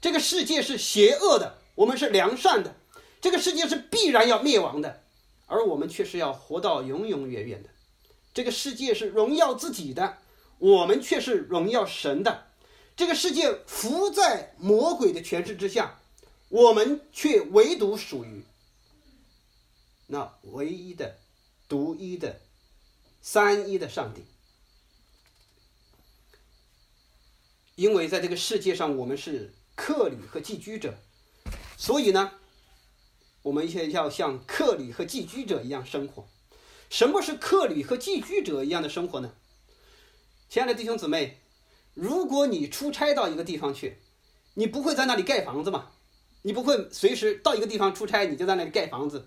[0.00, 2.72] 这个世界是邪恶的，我们是良善的；
[3.20, 5.02] 这个世界是必然要灭亡的，
[5.46, 7.68] 而我们却是要活到永永远远的。
[8.34, 10.18] 这个世界是荣耀自己的，
[10.58, 12.46] 我们却是荣耀神的。
[12.94, 16.00] 这个世界伏在魔鬼的权势之下，
[16.48, 18.44] 我们却唯独属于
[20.06, 21.18] 那唯一的、
[21.68, 22.40] 独一的、
[23.20, 24.24] 三一的上帝。
[27.74, 30.98] 因为在这个世界上，我们是客旅和寄居者，
[31.78, 32.32] 所以呢，
[33.40, 36.28] 我们也要像客旅和寄居者一样生活。
[36.90, 39.34] 什么是客旅和寄居者一样的生活呢？
[40.50, 41.41] 亲爱的弟兄姊妹，
[41.94, 43.98] 如果你出差到一个地方去，
[44.54, 45.90] 你不会在那里盖房子嘛？
[46.42, 49.26] 你不会随时到一个地方出差，你就在那里盖房子，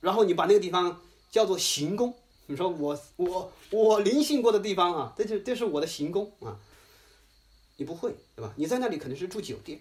[0.00, 2.14] 然后你把那个地方叫做行宫。
[2.46, 6.58] 你说我我我临幸过的地方啊，这是这是我的行宫啊。
[7.76, 8.52] 你不会对吧？
[8.56, 9.80] 你在那里可能是住酒店。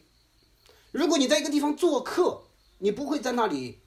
[0.91, 2.43] 如果你在一个地方做客，
[2.79, 3.79] 你不会在那里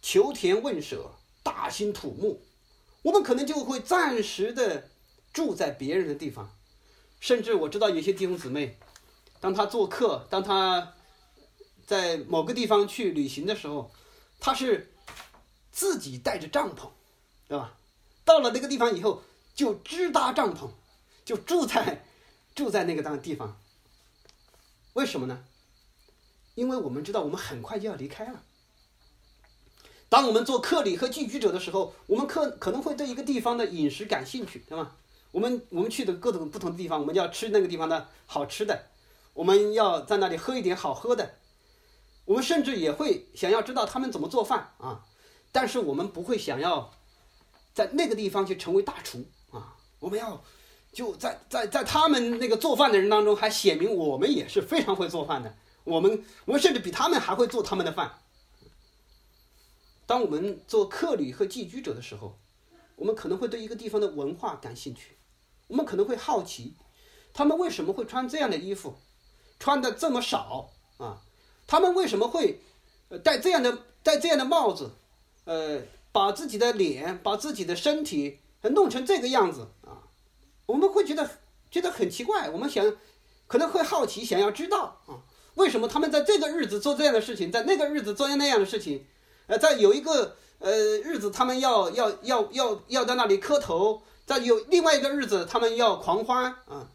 [0.00, 1.12] 求田问舍。
[1.42, 2.40] 大兴土木，
[3.02, 4.88] 我们可能就会暂时的
[5.32, 6.55] 住在别人的地方，
[7.26, 8.78] 甚至我知道有些弟兄姊妹，
[9.40, 10.94] 当他做客，当他
[11.84, 13.90] 在某个地方去旅行的时候，
[14.38, 14.94] 他是
[15.72, 16.90] 自己带着帐篷，
[17.48, 17.74] 对吧？
[18.24, 19.24] 到了那个地方以后，
[19.56, 20.70] 就支搭帐篷，
[21.24, 22.04] 就住在
[22.54, 23.58] 住在那个当地方。
[24.92, 25.42] 为什么呢？
[26.54, 28.44] 因为我们知道，我们很快就要离开了。
[30.08, 34.92] 当我们做客旅和寄居者的时候，我们可可能会对一个地方的饮食感兴趣，对吗？
[35.32, 38.86] 我们我们去的各种不同的地方，我们就要吃那个地方的好吃的，
[39.34, 41.34] 我们要在那里喝一点好喝的，
[42.24, 45.04] 我们甚至也会想要知道他们怎么做饭啊。
[45.52, 46.92] 但是我们不会想要
[47.74, 49.76] 在那个地方去成为大厨啊。
[49.98, 50.42] 我们要
[50.92, 55.54] 就在在在他们那个做饭的人当中，还显明我们也是非常会做饭的。
[55.84, 58.18] 我们我们甚至比他们还会做他们的饭。
[60.06, 62.38] 当我们做客旅和寄居者的时候，
[62.94, 65.15] 我们可能会对一个地方的文化感兴趣，
[65.68, 66.74] 我们可能会好奇，
[67.32, 68.94] 他们为什么会穿这样的衣服，
[69.58, 71.20] 穿的这么少啊？
[71.66, 72.60] 他们为什么会
[73.24, 74.92] 戴这样的戴这样的帽子？
[75.44, 75.80] 呃，
[76.12, 80.02] 把自己的脸、把自己的身体弄成这个样子啊？
[80.66, 81.28] 我们会觉得
[81.70, 82.96] 觉得很奇怪，我们想
[83.46, 85.22] 可能会好奇，想要知道啊，
[85.54, 89.06] 为什么他们在这个日子做这样的事情，在那个日子做那样的事情？
[89.46, 96.90] 呃，在有一个呃日子，他们要要要要要在那里磕头；在有另外一个日子，他们要狂欢啊！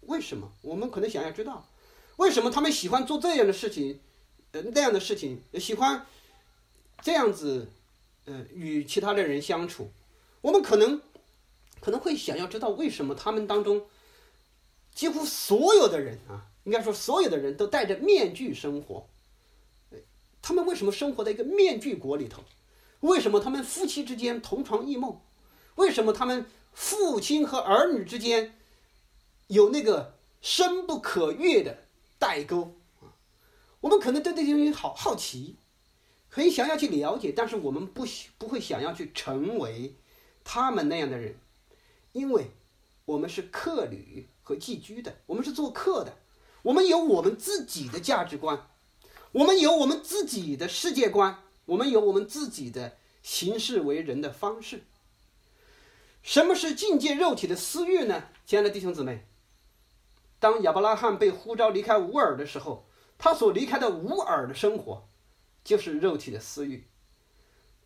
[0.00, 0.50] 为什么？
[0.62, 1.68] 我们可能想要知道，
[2.16, 4.00] 为什么他们喜欢做这样的事情，
[4.52, 6.06] 呃那样的事情，喜欢
[7.02, 7.68] 这样子，
[8.24, 9.90] 呃与其他的人相处。
[10.40, 11.00] 我们可能
[11.80, 13.86] 可能会想要知道，为什么他们当中
[14.94, 19.06] 几乎所有的人啊，应该说所有的人都戴着面具生活。
[20.40, 22.42] 他们为什么生活在一个面具国里头？
[23.00, 25.20] 为什么他们夫妻之间同床异梦？
[25.76, 28.54] 为什么他们父亲和儿女之间
[29.48, 31.84] 有那个深不可越的
[32.18, 33.12] 代沟啊？
[33.80, 35.56] 我们可能对这些东西好好奇，
[36.28, 38.06] 很想要去了解，但是我们不
[38.38, 39.96] 不会想要去成为
[40.44, 41.36] 他们那样的人，
[42.12, 42.50] 因为
[43.04, 46.16] 我们是客旅和寄居的，我们是做客的，
[46.62, 48.66] 我们有我们自己的价值观。
[49.32, 54.82] 我们有我们自己的世界观，我们有我们自己的行事为人的方式。
[56.22, 58.24] 什么是境界肉体的私欲呢？
[58.46, 59.26] 亲爱的弟兄姊妹，
[60.38, 65.08] 当亚伯拉罕被呼召离开乌尔的时候，他所离开的乌尔的生活，
[65.64, 66.84] 就是肉体的私欲；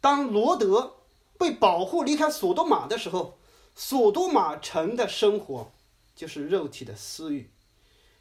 [0.01, 0.97] 当罗德
[1.39, 3.39] 被保护离开索多玛的时候，
[3.75, 5.73] 索多玛城的生活
[6.17, 7.51] 就是肉体的私欲；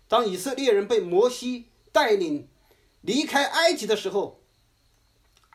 [0.08, 2.48] 当以色列人被摩西带领，
[3.02, 4.42] 离开埃及的时候，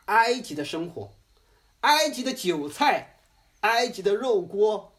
[0.06, 1.12] 埃及的生活，
[1.80, 3.17] 埃及的韭菜，
[3.60, 4.92] 埃及的肉锅，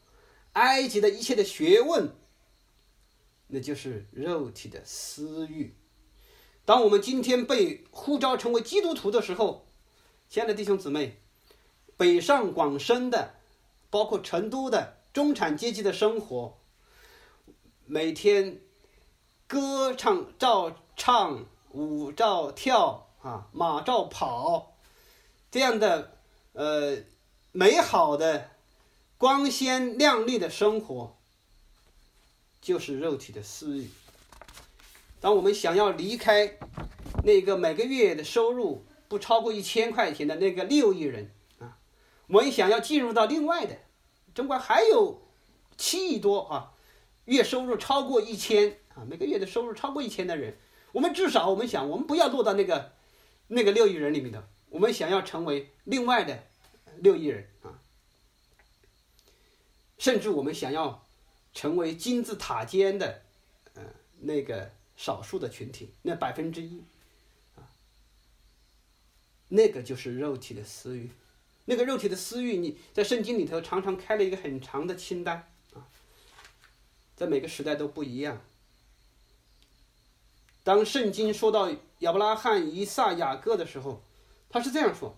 [0.54, 2.16] 埃及的一切的学问，
[3.48, 5.76] 那就是肉体的私欲。
[6.66, 9.66] 当我们今天被呼召成为基督徒的时候，
[10.28, 11.22] 亲爱的弟兄姊妹，
[11.98, 13.36] 北上广深的，
[13.90, 16.58] 包括成都的中产阶级的生活，
[17.86, 18.62] 每天
[19.48, 21.46] 歌唱照唱。
[21.72, 24.76] 舞照跳啊，马照跑，
[25.52, 26.18] 这样的
[26.54, 26.98] 呃
[27.52, 28.52] 美好的、
[29.18, 31.18] 光鲜亮丽的生活，
[32.62, 33.90] 就是肉体的私欲。
[35.20, 36.60] 当我们想要离开
[37.24, 41.80] 那个每个月的收入不超过一千块钱的那个六亿人啊，
[42.28, 43.76] 我们想要进入到另外的，
[44.36, 45.20] 中国还有
[45.76, 46.74] 七亿多啊，
[47.26, 50.56] 月收入超过一千啊，每个月的收入超过一千的人，
[50.92, 52.92] 我们至少我们想，我们不要落到那个
[53.48, 56.44] 那个六亿人里面的，我们想要成为另外的
[57.02, 57.82] 六亿人啊，
[59.98, 61.08] 甚至我们想要
[61.54, 63.22] 成为金字塔尖的，
[63.74, 63.84] 呃，
[64.20, 64.72] 那个。
[65.00, 66.84] 少数的群体，那百分之一，
[67.56, 67.64] 啊，
[69.48, 71.10] 那个就是肉体的私欲，
[71.64, 75.88] 那个肉体的私欲，你在圣经里头常常开了一个很长的清单啊，
[77.16, 78.42] 在每个时代都不一样。
[80.66, 84.04] 当圣经说到亚伯拉罕、以撒、雅各的时候，
[84.50, 85.18] 他是这样说：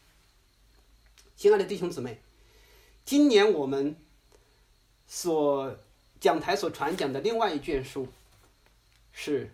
[1.41, 2.21] 亲爱的弟兄姊妹，
[3.03, 3.95] 今年我们
[5.07, 5.75] 所
[6.19, 8.07] 讲台所传讲的另外一卷书。
[9.11, 9.47] 是《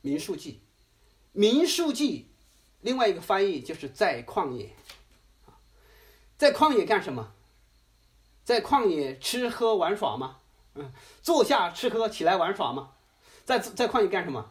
[0.00, 0.52] 民数记》，
[1.30, 2.22] 《民数记》
[2.80, 4.70] 另外一个翻译就是在旷野，
[6.36, 7.32] 在旷野干什么？
[8.44, 10.38] 在旷野吃喝玩耍吗？
[10.74, 12.94] 嗯，坐下吃喝，起来玩耍吗？
[13.44, 14.50] 在在旷野干什么？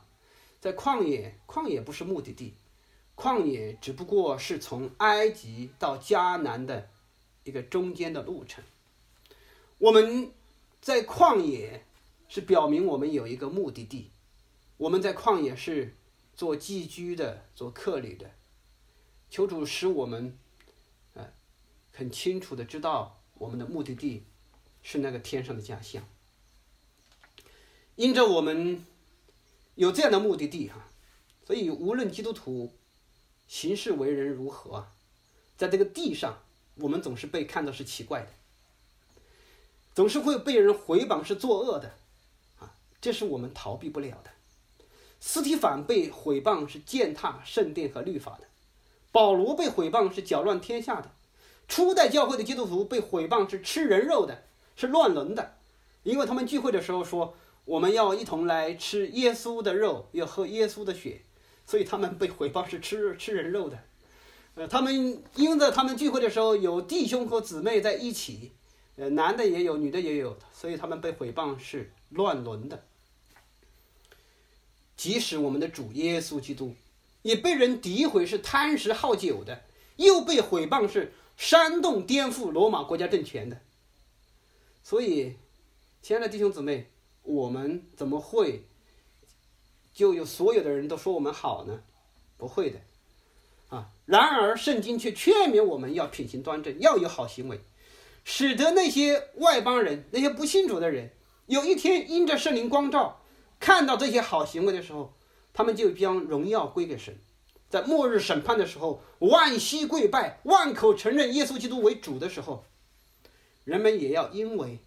[0.62, 2.56] 在旷野，旷野不是目的地，
[3.20, 6.90] 旷野只不过是从埃及到迦南的
[7.44, 8.64] 一个中间的路程。
[9.78, 10.32] 我们
[10.80, 11.84] 在旷野
[12.30, 14.12] 是表明我们有一个目的地。
[14.78, 15.94] 我们在旷野是
[16.34, 18.32] 做寄居的，做客旅的。
[19.30, 20.38] 求主使我们，
[21.14, 21.34] 呃，
[21.92, 24.24] 很清楚的知道我们的目的地
[24.82, 26.08] 是那个天上的家乡。
[27.98, 28.86] 因着我们
[29.76, 30.90] 有这样的目的地哈，
[31.46, 32.72] 所以无论基督徒
[33.50, 34.86] 行事为人如何，
[35.58, 36.38] 在这个地上，
[36.76, 38.28] 我们总是被看到是奇怪的，
[39.96, 41.96] 总是会被人回谤是作恶的，
[42.60, 44.30] 啊，这是我们逃避不了的。
[45.20, 48.46] 斯提凡被毁谤是践踏圣殿和律法的，
[49.12, 51.12] 保罗被毁谤是搅乱天下的，
[51.68, 54.44] 初代教会的基督徒被毁谤是吃人肉的，
[54.76, 55.56] 是乱伦的，
[56.04, 57.36] 因为他们聚会的时候说
[57.66, 61.24] 我们要一同来吃耶稣的肉，要喝耶稣的血，
[61.70, 63.78] 所以他们被毁谤是吃吃人肉的。
[64.56, 68.54] 呃，他们因着他们聚会的时候有弟兄和姊妹在一起，
[68.96, 72.84] 呃，男的也有，女的也有，所以他们被毁谤是乱伦的。
[74.98, 76.74] 即使我们的主耶稣基督，
[77.22, 79.62] 也被人诋毁是贪食好酒的，
[79.98, 83.62] 又被毁谤是煽动颠覆罗马国家政权的。
[84.84, 85.36] 所以，
[86.02, 86.90] 亲爱的弟兄姊妹，
[87.22, 88.64] 我们怎么会
[89.94, 91.82] 就有所有的人都说我们好呢？
[92.38, 92.80] 不会的，
[93.70, 93.90] 啊！
[94.06, 97.60] 然而圣经却劝勉我们要品行端正，要有好行为，
[98.24, 101.12] 使得那些外邦人、那些不信主的人，
[101.48, 103.22] 有一天因着圣灵光照。
[103.60, 105.14] 看到这些好行为的时候，
[105.52, 107.20] 他们就将荣耀归给神。
[107.70, 112.64] 在末日审判的时候，万膝跪拜，万口承认耶稣基督为主的时候，
[113.66, 114.80] 人们也要因为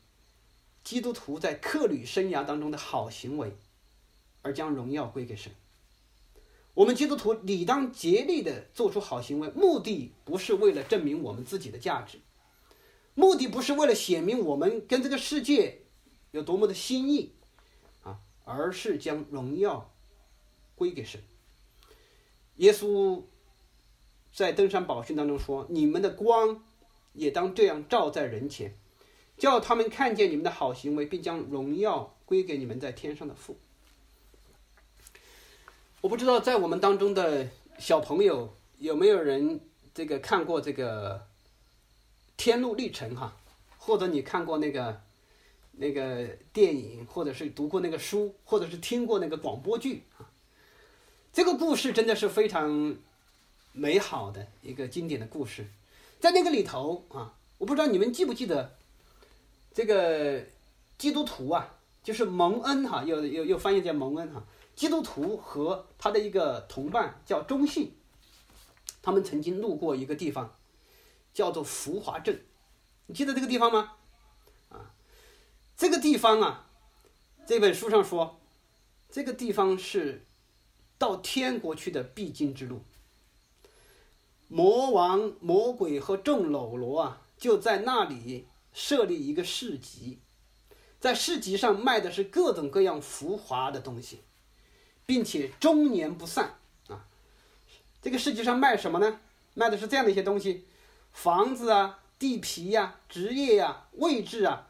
[0.82, 3.54] 基督徒在客旅生涯当中的好行为，
[4.42, 5.52] 而将荣耀归给神。
[6.74, 12.18] 我们基督徒理当竭力的做出好行为，目的不是为了证明我们自己的价值，
[13.14, 15.82] 目的不是为了显明我们跟这个世界
[16.30, 17.32] 有多么的心意
[18.02, 18.20] 啊。
[18.44, 19.92] 而是将荣耀
[20.74, 21.20] 归给神。
[22.56, 23.22] 耶稣
[24.32, 26.64] 在登山宝训当中说：“你们的光
[27.12, 28.76] 也当这样照在人前，
[29.36, 33.56] 叫他们看见你们的好行为，并将荣耀归给你们在天上的父。”
[36.02, 37.48] 我不知道在我们当中的
[37.78, 39.60] 小朋友有没有人
[39.94, 41.16] 这个看过这个
[42.36, 43.36] 《天路历程》哈，
[43.78, 45.00] 或者你看过那个？
[45.74, 50.28] 那个电影，或者是读过那个书，或者是听过那个广播剧啊，
[51.32, 52.94] 这个故事真的是非常
[53.72, 55.66] 美好的一个经典的故事。
[56.20, 58.76] 在那个里头啊，我不知道你们记不记得，
[59.72, 60.44] 这个
[60.98, 61.74] 基督徒啊，
[62.04, 64.44] 就是蒙恩哈，又又又翻译叫蒙恩哈。
[64.74, 67.94] 基督徒和他的一个同伴叫中信，
[69.02, 70.56] 他们曾经路过一个地方，
[71.32, 72.44] 叫做福华镇，
[73.06, 73.92] 你记得这个地方吗？
[74.70, 74.94] 啊
[75.76, 76.66] 这个地方啊，
[77.46, 78.40] 这本书上说，
[79.10, 80.24] 这个地方是
[80.96, 82.82] 到天国去的必经之路。
[84.48, 90.20] 魔王、魔鬼和众喽啰啊，就在那里设立一个市集，
[91.00, 94.20] 在市集上卖的是各种各样浮华的东西，
[95.06, 96.54] 并且终年不散
[96.88, 97.04] 啊。
[98.00, 99.18] 这个市集上卖什么呢？
[99.54, 100.64] 卖的是这样的一些东西：
[101.12, 104.68] 房子啊、地皮呀、职业呀、位置啊、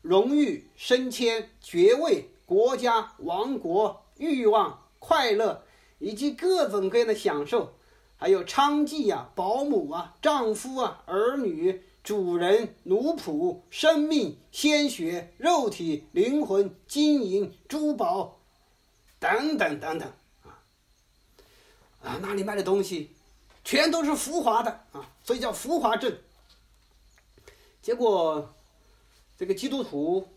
[0.00, 5.64] 荣誉、升迁、爵位、国家、王国、欲望、快乐，
[5.98, 7.74] 以及各种各样的享受。
[8.16, 18.38] 还有娼妓呀、保姆啊、丈夫啊、儿女、主人、奴仆、生命、鲜血、肉体、灵魂、金银、珠宝，
[19.22, 20.12] 等等等等
[20.42, 20.58] 啊
[22.02, 22.18] 啊！
[22.20, 23.14] 那里卖的东西
[23.62, 26.20] 全都是浮华的啊，所以叫浮华镇。
[27.80, 28.52] 结果，
[29.38, 30.28] 这个基督徒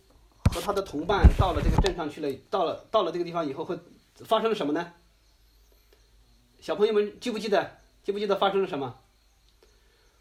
[0.54, 3.76] 和他的同伴到了这个镇上去了，到了到了这个地方以后，会
[4.24, 4.94] 发生了什么呢？
[6.62, 7.80] 小朋友们记不记得？
[8.04, 9.00] 记不记得发生了什么？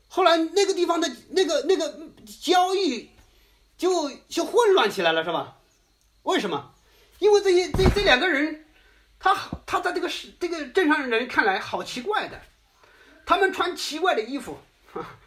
[0.09, 2.01] 后来那个地方的那个那个
[2.41, 3.11] 交易
[3.77, 5.59] 就就混乱起来了，是吧？
[6.23, 6.74] 为什么？
[7.19, 8.65] 因为这些这这两个人，
[9.19, 9.35] 他
[9.67, 12.41] 他在这个是这个镇上人看来好奇怪的，
[13.27, 14.59] 他们穿奇怪的衣服，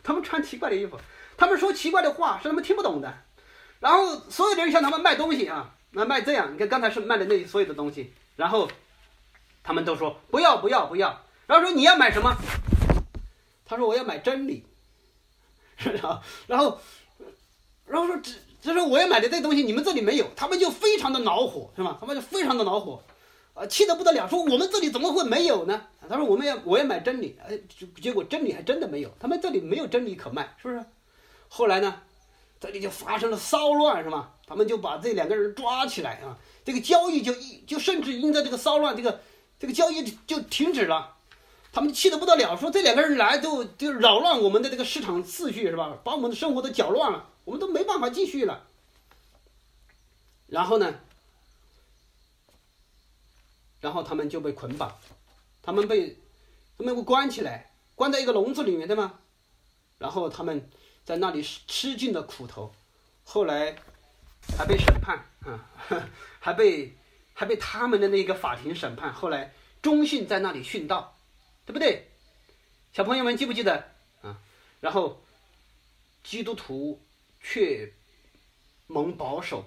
[0.03, 0.99] 他们穿奇怪的衣服，
[1.37, 3.13] 他们说奇怪的话是他们听不懂的，
[3.79, 8.69] 然后所有的人向他们卖东西啊，那卖这样，你看刚才是卖的那所有的东西，然后。
[9.63, 12.33] 他们都说不要不要不要，然后说你要买什么？
[13.65, 14.65] 他说我要买真理，
[15.75, 16.79] 然后然后
[17.85, 21.97] 然后说只这这说我要买的这东西你们这里没有，他们就非常的恼火是吧？
[21.99, 23.01] 他们就非常的恼火，
[23.53, 25.81] 啊，气得不得了，说我们这里怎么会没有呢？
[26.09, 27.57] 他说我们要我要买真理，哎，
[28.01, 30.83] 结果真理还真的没有，他们这里没有真理可卖，是不是？
[31.47, 32.01] 后来呢，
[32.59, 34.33] 这里就发生了骚乱是吧？
[34.45, 39.21] 他们就把这两个人抓起来啊，这个交易就一就甚至因着这个骚乱这个。
[39.59, 41.15] 这个交易就停止了，
[41.73, 45.97] 他们气得不得了，说这两个人来就就扰乱我们的这个市场秩序，是吧？
[46.03, 48.67] 把我们的生活都搅乱了，我们都没办法继续了。
[50.47, 50.99] 然后呢，
[53.79, 54.99] 然后他们就被捆绑，
[55.61, 56.17] 他们被
[56.77, 59.19] 他们被关起来，关在一个笼子里面，对吗？
[59.97, 60.69] 然后他们
[61.05, 62.73] 在那里吃尽了苦头，
[63.23, 63.77] 后来
[64.57, 65.71] 还被审判啊，
[66.41, 66.93] 还被。
[67.39, 71.15] 还被他们的那个法庭审判，后来中信在那里殉道，
[71.67, 72.09] 对不对？
[72.91, 73.91] 小朋友们记不记得
[74.23, 74.41] 啊？
[74.79, 75.21] 然后
[76.23, 76.99] 基督徒
[77.49, 77.93] 却
[78.87, 79.63] 蒙保守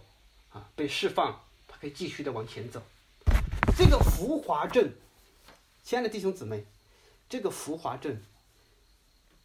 [0.51, 2.83] 啊，被释放，他可以继续的往前走。
[3.75, 4.93] 这个浮华症，
[5.83, 6.67] 亲爱的弟兄姊妹，
[7.27, 8.21] 这个浮华症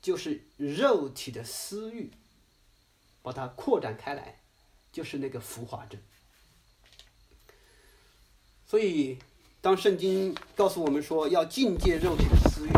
[0.01, 2.11] 就是肉体的私欲，
[3.23, 4.41] 把它扩展开来，
[4.91, 5.97] 就是那个浮华症。
[8.67, 9.17] 所以，
[9.61, 12.71] 当圣经告诉我们说要禁戒肉体的私欲，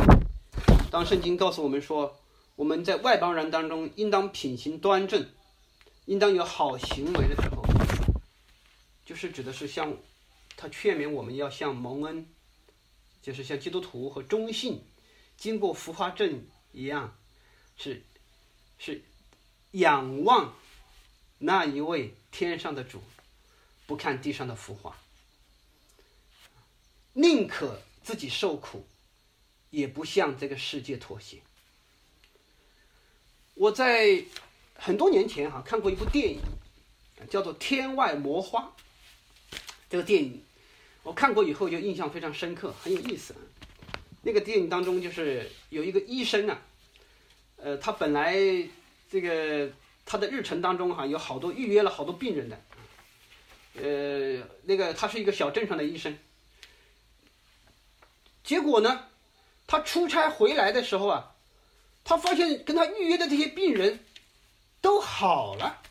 [0.91, 2.15] 当圣经告诉我们说
[2.55, 5.27] 我们在外邦人当中应当品行端正，
[6.07, 7.63] 应当有好行为的时候，
[9.05, 9.95] 就是指的是像
[10.55, 12.25] 他劝勉我们要像蒙恩，
[13.21, 14.81] 就是像基督徒和忠信
[15.35, 17.17] 经过浮华阵一样，
[17.75, 18.01] 是
[18.79, 19.03] 是
[19.71, 20.55] 仰望
[21.39, 23.01] 那一位天上的主，
[23.85, 24.97] 不看地上的浮华。
[27.11, 28.87] 宁可自己受苦，
[29.71, 31.41] 也不向这个世界妥协。
[33.55, 34.23] 我在
[34.78, 36.39] 很多年前哈看过一部电影，
[37.30, 38.61] 叫做《天外魔花》。
[39.89, 40.43] 这个电影
[41.03, 43.34] 我看过以后就印象非常深刻，很有意思。
[44.21, 46.61] 那个电影当中就是有一个医生啊，
[47.55, 48.36] 呃，他本来
[49.09, 49.71] 这个
[50.05, 52.61] 他的日程当中哈有好多预约了好多病人的，
[53.75, 56.17] 呃，那个他是一个小镇上的医生。
[58.43, 59.05] 结果呢，
[59.65, 61.36] 他出差回来的时候啊，
[62.03, 63.99] 他发现跟他预约的这些病人
[64.82, 65.82] 都好了。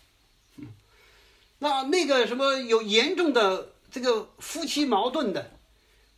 [1.59, 5.51] 那那个什么有严重的这个夫妻矛盾的，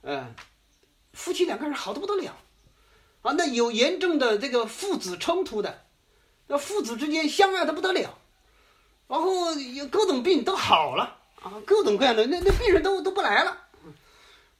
[0.02, 0.34] 嗯，
[1.12, 2.36] 夫妻两个人好的不得了，
[3.22, 5.86] 啊，那有严重的这个父子冲突的，
[6.46, 8.18] 那父子之间相爱的不得了，
[9.06, 13.68] 然后有各种病都好了啊，各种各样的那那病人都都不来了，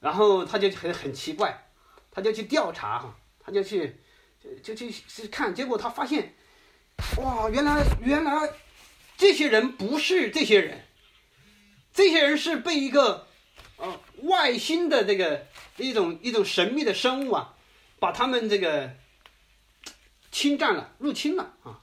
[0.00, 1.64] 然后他就很很奇怪。
[2.10, 4.00] 他就去调查哈，他就去，
[4.60, 6.34] 就去去看，结果他发现，
[7.18, 8.52] 哇，原来原来
[9.16, 10.84] 这些人不是这些人，
[11.92, 13.26] 这些人是被一个
[13.76, 15.46] 呃外星的这个
[15.76, 17.56] 一种一种神秘的生物啊，
[17.98, 18.94] 把他们这个
[20.30, 21.80] 侵占了、入侵了啊，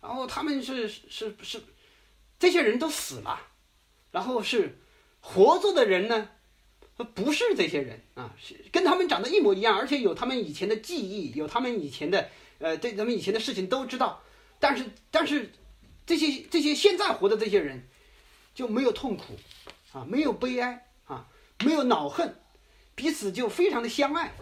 [0.00, 1.62] 然后他们是是是，
[2.40, 3.40] 这些人都死了，
[4.10, 4.78] 然后是
[5.20, 6.28] 活着的人呢，
[7.14, 14.22] 不是这些人啊，是跟他们长得一模一样，而且有他们以前的记忆，有他们以前的呃，对他们以前的事情都知道。
[14.62, 15.50] 但是，但是
[16.06, 17.82] 这些这些现在活的这些人
[18.54, 19.34] 就没有痛苦
[19.92, 21.26] 啊，没有悲哀啊，
[21.64, 22.36] 没有恼恨，
[22.94, 24.32] 彼此就非常的相爱。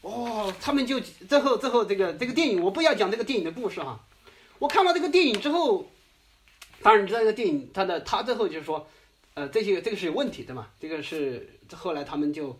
[0.00, 4.00] 哦，他们就最后最后这个这个电影，我不要讲这个电影的故事哈。
[4.58, 5.86] 我看完这个电影之后，
[6.82, 8.88] 当然知道这个电影它的他最后就是说。
[9.34, 10.66] 呃，这些这个是有问题的嘛？
[10.80, 12.58] 这个是后来他们就，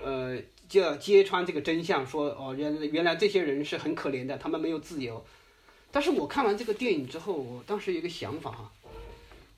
[0.00, 0.38] 呃，
[0.68, 5.26] 就要揭穿这个真相，说哦，原原来这些人是很可怜的，他们没有自由。
[5.92, 8.72] 但是我看完这个电影之后，我当时有一个想法哈，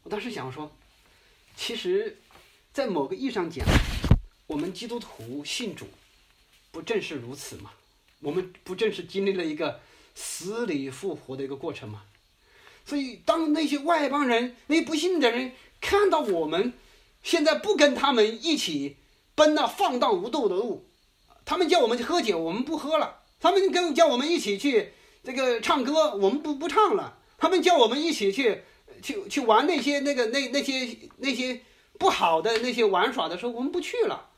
[0.02, 0.70] 我当时想说，
[1.56, 2.18] 其实，
[2.72, 3.66] 在某个意义上讲，
[4.46, 5.86] 我们基督徒信主，
[6.70, 7.72] 不正是如此吗？
[8.20, 9.80] 我们不正是经历了一个
[10.14, 12.04] 死里复活的一个过程吗？
[12.86, 16.72] 所以，当那些外邦人、那些不信的人，看到我们
[17.22, 18.96] 现在不跟他们一起
[19.34, 20.88] 奔那放荡无度的路，
[21.44, 28.62] 他们叫我们去喝酒，我们不喝了；他们跟叫我们一起去这个唱歌，我们不不唱了；他们叫我们一起去
[29.02, 31.60] 去去玩那些那个那那些那些
[31.98, 34.28] 不好的那些玩耍的时候，我们不去了；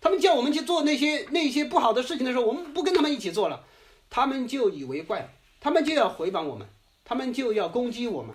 [0.00, 3.64] 他们叫我们去做那些那些不好的事情的时候，我们不跟他们一起做了。
[4.10, 6.68] 他们就以为怪，他们就要回谤我们，
[7.04, 8.34] 他们就要攻击我们。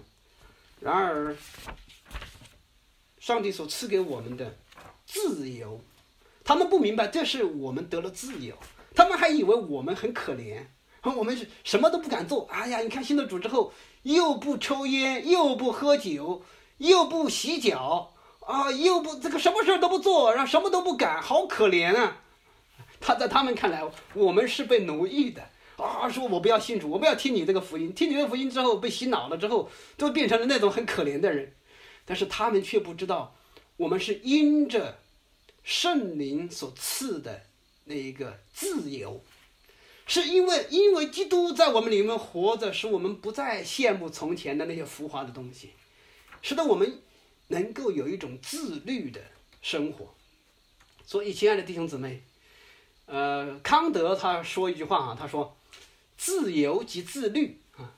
[0.79, 1.35] 然而。
[3.19, 4.57] 上帝所赐给我们的
[5.05, 5.81] 自由，
[6.43, 8.55] 他们不明白这是我们得了自由，
[8.95, 10.63] 他们还以为我们很可怜，
[11.03, 12.47] 我们是什么都不敢做。
[12.51, 13.71] 哎呀，你看信了主之后，
[14.03, 16.43] 又不抽烟，又不喝酒，
[16.77, 22.21] 又不洗脚，啊，又不这个什么事都不做，然后什么都不敢，好可怜啊！
[22.99, 23.81] 他在他们看来，
[24.13, 25.41] 我们是被奴役的
[25.77, 26.09] 啊！
[26.09, 31.53] 说我不要信主，我不要听你这个福音，听你的福音之后被洗脑了之后，都变成了那种很可怜的人。
[32.05, 33.35] 但是他们却不知道，
[33.77, 34.97] 我们是因着
[35.63, 37.43] 圣灵所赐的
[37.85, 39.23] 那一个自由，
[40.09, 45.69] 是因为因为基督在我们里面活着，使我们不再羡慕从前的那些浮华的东西，
[46.41, 46.99] 使得我们
[47.49, 49.21] 能够有一种自律的
[49.61, 50.15] 生活。
[51.05, 52.23] 所以，亲爱的弟兄姊妹，
[53.05, 55.55] 呃，康德他说一句话啊，他说
[56.17, 57.93] ：“自由即自律啊。”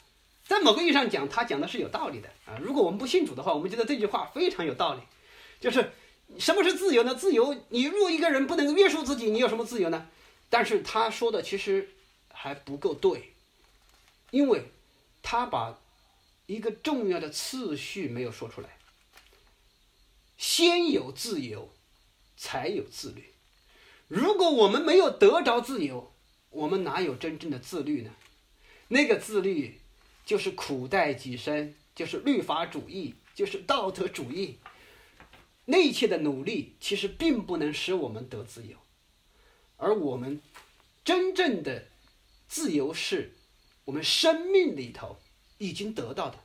[0.46, 2.60] 在某个意义上讲，他讲的是有道理的啊。
[2.62, 5.02] 如果我们不信主的话，我们觉得这句话非常有道理。
[5.62, 5.92] 就是
[6.38, 7.16] 什么是自由呢？
[7.16, 10.08] 自由，你如果一个人不能约束自己，你有什么自由呢？
[10.50, 11.90] 但是他说的其实
[12.42, 13.34] 还不够对，
[14.32, 14.64] 因为
[15.22, 15.80] 他把
[16.48, 18.78] 一个重要的次序没有说出来。
[20.38, 21.72] 先有自由，
[22.36, 23.34] 才有自律。
[24.08, 26.12] 如果我们没有得着自由，
[26.50, 28.12] 我们哪有真正的自律呢？
[28.88, 29.78] 那个自律。
[30.24, 34.60] 就是苦待己身，就是律法主义，就是道德主义。
[35.66, 38.78] 那一切的努力，其实并不能使我们得自由，
[39.78, 40.40] 而我们
[41.04, 41.88] 真正的
[42.52, 43.34] 自由，是
[43.86, 45.16] 我们生命里头
[45.58, 46.36] 已经得到的。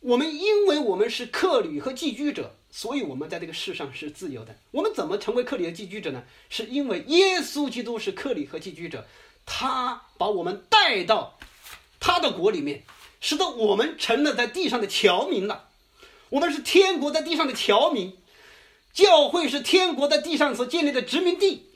[0.00, 4.54] 我们因为我们是客旅和寄居者，所以我们在这个世上是自由的。
[4.70, 6.24] 我们怎么成为客旅和寄居者呢？
[6.50, 9.06] 是因为耶稣基督是客旅和寄居者，
[9.46, 11.38] 他把我们带到。
[11.98, 12.84] 他的国里面，
[13.18, 15.70] 使得我们成了在地上的侨民了。
[16.28, 18.18] 我们是天国在地上的侨民，
[18.92, 21.70] 教会是天国在地上所建立的殖民地，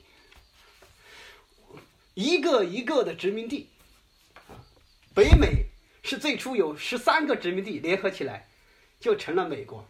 [2.19, 3.69] 一个一个的殖民地。
[5.15, 5.67] 北美
[6.03, 8.49] 是最初有十三个殖民地联合起来，
[8.99, 9.87] 就成了美国。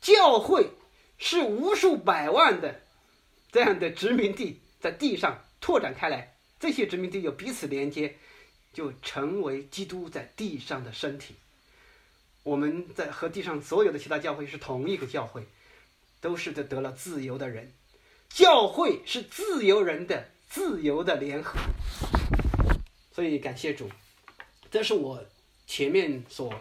[0.00, 0.72] 教会
[1.16, 2.80] 是无数百万的
[3.52, 8.16] 这样的殖民地在地上拓展开来，这些殖民地有彼此连接。
[8.70, 11.34] 就成为基督在地上的身体。
[12.44, 15.48] 我们在和地上所有的其他教会是同一个教会，
[16.20, 17.72] 都是这得了自由的人。
[18.28, 21.58] 教会是自由人的自由的联合。
[23.12, 23.90] 所以感谢主，
[24.70, 25.24] 这是我
[25.66, 26.52] 前面所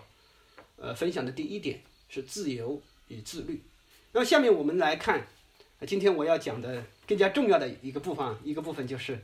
[0.77, 3.63] 呃分享的第一点是自由与自律。
[4.11, 5.27] 那么下面我们来看，
[5.85, 9.23] 今天我要讲的更加重要的一个部分，一个部分就是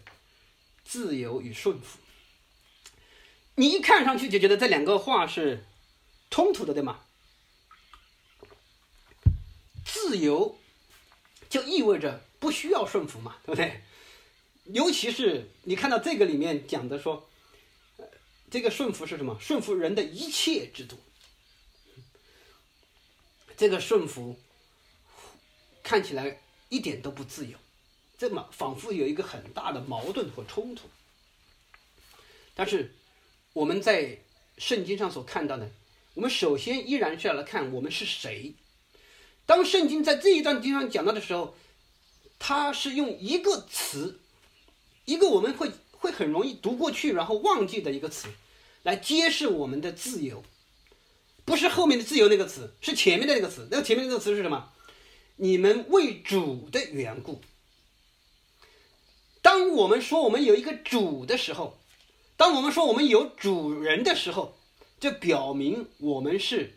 [0.84, 1.98] 自由与顺服。
[3.56, 5.66] 你一看上去就觉得这两个话是
[6.30, 7.00] 冲突的，对吗？
[9.84, 10.58] 自由
[11.50, 13.82] 就意味着不需要顺服嘛，对不对？
[14.66, 17.30] 尤其是你看到这个里面讲的说，
[18.50, 19.38] 这个顺服是什么？
[19.40, 20.98] 顺服人的一切制度。
[23.56, 24.40] 这个顺服
[25.84, 27.58] 看起来一点都不自由，
[28.18, 30.90] 这么仿佛有一个很大的矛盾和冲突，
[32.56, 32.94] 但是。
[33.56, 34.18] 我们在
[34.58, 35.70] 圣经上所看到的，
[36.16, 38.56] 我们首先依然是要来看我们是谁。
[39.46, 41.56] 当圣经在这一段经上讲到的时候，
[42.40, 44.22] 它是用一个词，
[45.06, 48.28] 一个我们会会很容易读过去然后忘记的一个词，
[48.84, 50.44] 来揭示我们的自由。
[51.46, 53.68] 不是后面的“自由”那个词，是前面的那个词。
[53.70, 54.72] 那个前面那个词是什么？
[55.36, 57.42] 你们为主的缘故。
[59.42, 61.78] 当我们说我们有一个主的时候，
[62.38, 64.58] 当我们说我们有主人的时候，
[65.02, 66.74] 这表明我们是，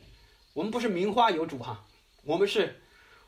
[0.53, 1.87] 我们不是名花有主哈，
[2.25, 2.81] 我们是，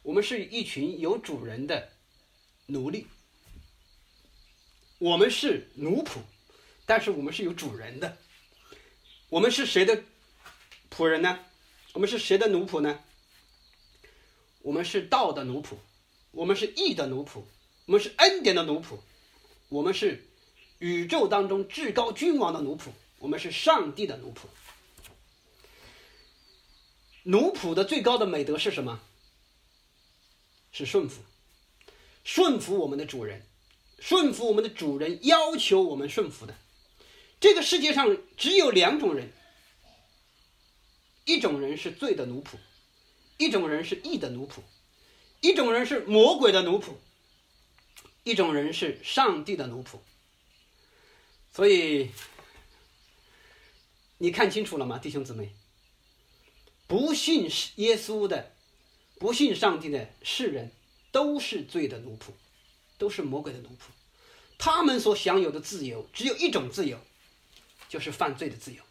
[0.03, 1.90] 我们是一群有主人的
[2.66, 3.07] 奴隶。
[4.99, 6.18] 我们是奴仆，
[6.84, 8.18] 但是我们是有主人的。
[9.28, 10.03] 我们是谁的
[10.90, 11.38] 仆人呢？
[11.92, 13.03] 我们是谁的奴仆呢？
[14.61, 15.76] 我们是道的奴仆，
[16.32, 17.44] 我们是义的奴仆，
[17.86, 18.99] 我们是恩典的奴仆，
[19.68, 20.26] 我们是
[20.78, 24.46] 宇宙当中至高君王的奴仆，我们是上帝的奴仆。
[27.22, 29.01] 奴仆的最高的美德是什么？
[30.72, 31.22] 是顺服，
[32.24, 33.46] 顺服我们的主人，
[33.99, 36.55] 顺服我们的主人要求我们顺服的。
[37.40, 39.32] 这个世界上只有两种人，
[41.24, 42.57] 一种人是罪的奴仆。
[43.40, 44.62] 一种人是义的奴仆，
[45.40, 46.94] 一种人是魔鬼的奴仆，
[48.24, 50.01] 一种人是上帝的奴仆。
[51.53, 52.11] 所以，
[54.18, 55.53] 你看清楚了吗，弟兄姊妹？
[56.88, 58.57] 不信耶稣的、
[59.20, 60.72] 不信上帝的世人，
[61.12, 62.32] 都是罪的奴仆，
[62.99, 63.88] 都是魔鬼的奴仆。
[64.59, 66.99] 他们所享有的自由，只有一种自由，
[67.88, 68.82] 就是犯罪的自由。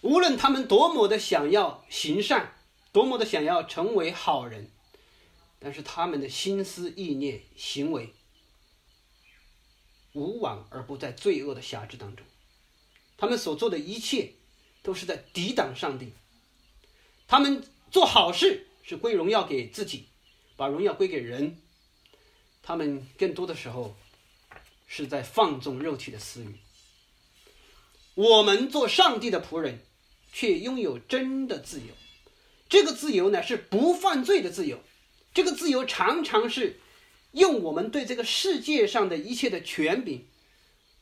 [0.00, 2.52] 无论他们多么的想要行善。
[2.92, 4.70] 多么的想要成为好人，
[5.58, 8.14] 但是他们的心思意念、行为
[10.14, 12.24] 无往而不在罪恶的辖制当中。
[13.18, 14.32] 他们所做的一切
[14.82, 16.14] 都是在抵挡上帝。
[17.28, 20.08] 他们做好事是归荣耀给自己，
[20.56, 21.60] 把荣耀归给人。
[22.66, 23.94] 他们更多的时候
[24.88, 26.56] 是在放纵肉体的私欲。
[28.14, 29.78] 我们做上帝的仆人，
[30.32, 31.94] 却拥有真的自由。
[32.68, 34.82] 这个自由呢，是不犯罪的自由。
[35.32, 36.80] 这个自由常常是
[37.30, 40.26] 用我们对这个世界上的一切的权柄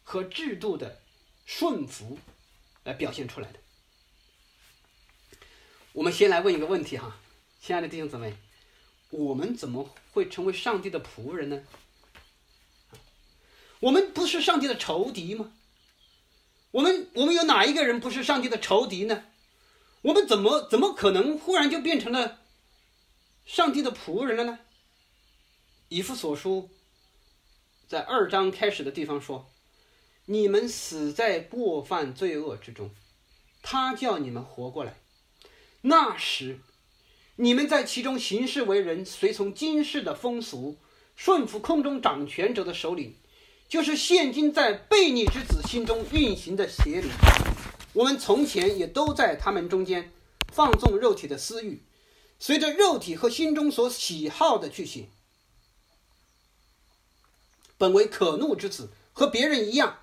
[0.02, 1.00] 和制度的
[1.46, 2.18] 顺服
[2.82, 3.58] 来表现出来的。
[5.94, 7.16] 我们先来问一个问题哈，
[7.62, 8.34] 亲爱的弟兄姊妹，
[9.14, 11.62] 我们怎么会成为上帝的仆人呢？
[13.80, 15.52] 我们不是上帝的仇敌吗？
[16.72, 19.24] 我们我们有哪一个人不是上帝的仇敌呢？
[20.02, 22.40] 我们怎么怎么可能忽然就变成了
[23.46, 24.58] 上帝的仆人了呢？
[25.88, 26.70] 以弗所书
[27.86, 29.50] 在二章开始的地方说
[30.26, 32.90] ：“你们死在过犯罪恶之中，
[33.62, 34.96] 他叫你们活过来。
[35.82, 36.58] 那时
[37.36, 40.78] 你们在其中行事为人，随从今世的风俗，
[41.16, 43.16] 顺服空中掌权者的首领，
[43.68, 47.10] 就是现今在悖逆之子心中运行的邪灵。”
[47.94, 50.12] 我们从前也都在他们中间
[50.52, 51.82] 放纵肉体的私欲，
[52.38, 55.08] 随着肉体和心中所喜好的去行，
[57.78, 59.98] 本为可怒之子，和别人一样。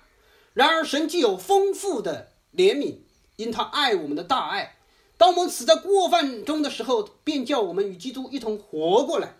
[0.54, 2.98] 然而神既有丰富的怜悯，
[3.36, 4.76] 因他爱我们的大爱，
[5.22, 9.36] 当我们死在过犯中的时候，便叫我们与基督一同活过来。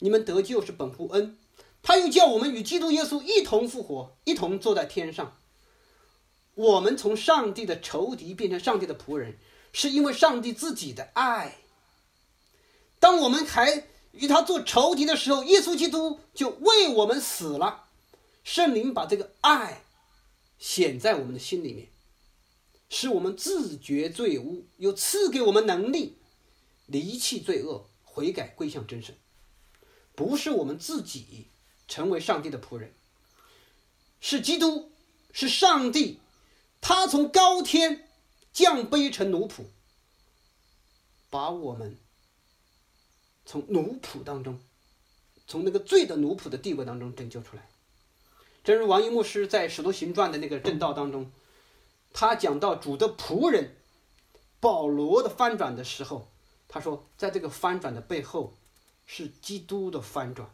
[0.00, 1.38] 你们得救是本乎恩，
[1.82, 5.34] 他又叫我们与基督耶稣一同复活，一同坐在天上。
[6.54, 9.38] 我们从上帝的仇敌变成上帝的仆人，
[9.72, 11.56] 是因为上帝自己的爱。
[13.00, 17.84] 当我们还与他做仇敌的时候，耶稣基督就为我们死了。
[18.44, 19.84] 圣灵把这个爱
[20.58, 21.88] 显在我们的心里面，
[22.94, 26.18] 使我们自觉罪污，又赐给我们能力，
[26.84, 29.16] 离弃罪恶，悔改归向真神。
[30.14, 31.46] 不是我们自己
[31.88, 32.92] 成为上帝的仆人，
[34.20, 34.92] 是基督，
[35.32, 36.20] 是上帝。
[36.82, 38.06] 他从高天
[38.52, 39.64] 降卑成奴仆，
[41.30, 41.96] 把我们
[43.46, 44.60] 从奴仆当中，
[45.46, 47.66] 从那个罪的奴仆的地位当中拯救出来。
[48.62, 51.32] 正如王一牧师在《使徒行传》的那个正道当中，
[52.12, 53.76] 他讲到主的仆人
[54.60, 56.30] 保罗的翻转的时候，
[56.68, 58.56] 他说，在这个翻转的背后，
[59.06, 60.48] 是基督的翻转，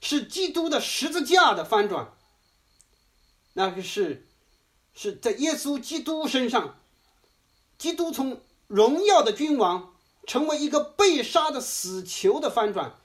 [0.00, 2.12] 是基督的十字架的翻转，
[3.54, 4.24] 那个是。
[4.94, 6.76] 是在耶稣基督身上，
[7.78, 9.94] 基督从荣耀的君王
[10.26, 12.96] 成为一个被杀的死囚的翻转，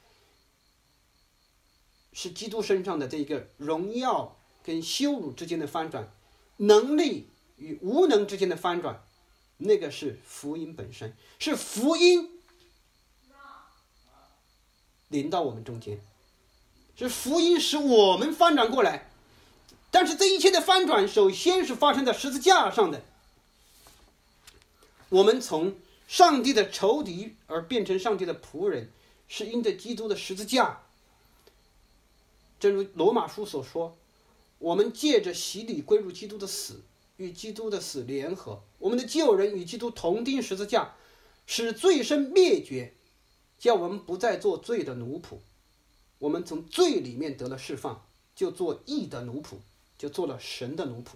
[2.11, 6.11] 是基督身上的这个荣耀跟羞辱之间的翻转，
[6.57, 7.29] 能力
[7.63, 9.01] 与无能之间的翻转，
[9.57, 12.29] 那个是福音本身，是福音
[15.07, 16.01] 临到我们中间，
[16.97, 19.09] 是福音使我们翻转过来。
[19.89, 23.03] 但是这一切的翻转，首先是发生在十字架上的。
[25.09, 25.75] 我们从
[26.07, 28.91] 上帝的仇敌而变成上帝的仆人，
[29.27, 30.81] 是因着基督的十字架。
[32.59, 33.95] 正如罗马书所说，
[34.57, 36.81] 我们借着洗礼归入基督的死，
[37.17, 40.95] 与基督的死联合，我们的旧人与基督同钉十字架，
[41.45, 42.93] 使罪身灭绝，
[43.57, 45.37] 叫我们不再做罪的奴仆。
[46.19, 48.05] 我们从罪里面得了释放，
[48.35, 49.57] 就做义的奴仆。
[49.95, 51.11] 就做了神的奴仆。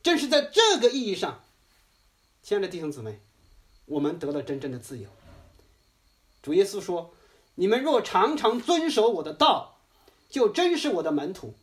[0.00, 1.42] 正是在这个意义上，
[2.40, 3.18] 亲爱的弟兄姊妹，
[3.86, 5.08] 我们得了真正的自由。
[6.42, 7.12] 主耶稣说
[7.56, 9.80] ：“你们若常常遵守我的道，
[10.30, 11.54] 就真是我的门徒。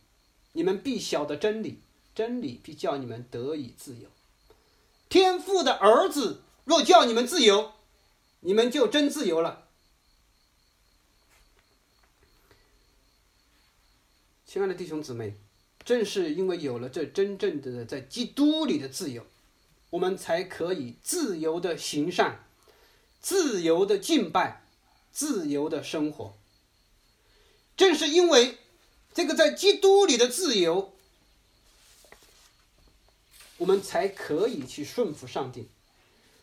[0.52, 1.80] 你们必晓得真理，
[2.14, 4.08] 真理必叫你们得以自由。
[5.08, 7.72] 天父的儿子若叫你们自由，
[8.40, 9.66] 你们就真自由了。”
[14.46, 15.34] 亲爱的弟兄姊妹。
[15.84, 19.26] 正是因为有了这真正的在基督里的自由，
[19.90, 22.46] 我们才可以自由的行善，
[23.20, 24.62] 自由的敬拜，
[25.12, 26.32] 自由的生活。
[27.76, 28.56] 正是因为
[29.12, 30.93] 这个在基督里的自由，
[33.58, 35.68] 我们才可以去顺服上帝，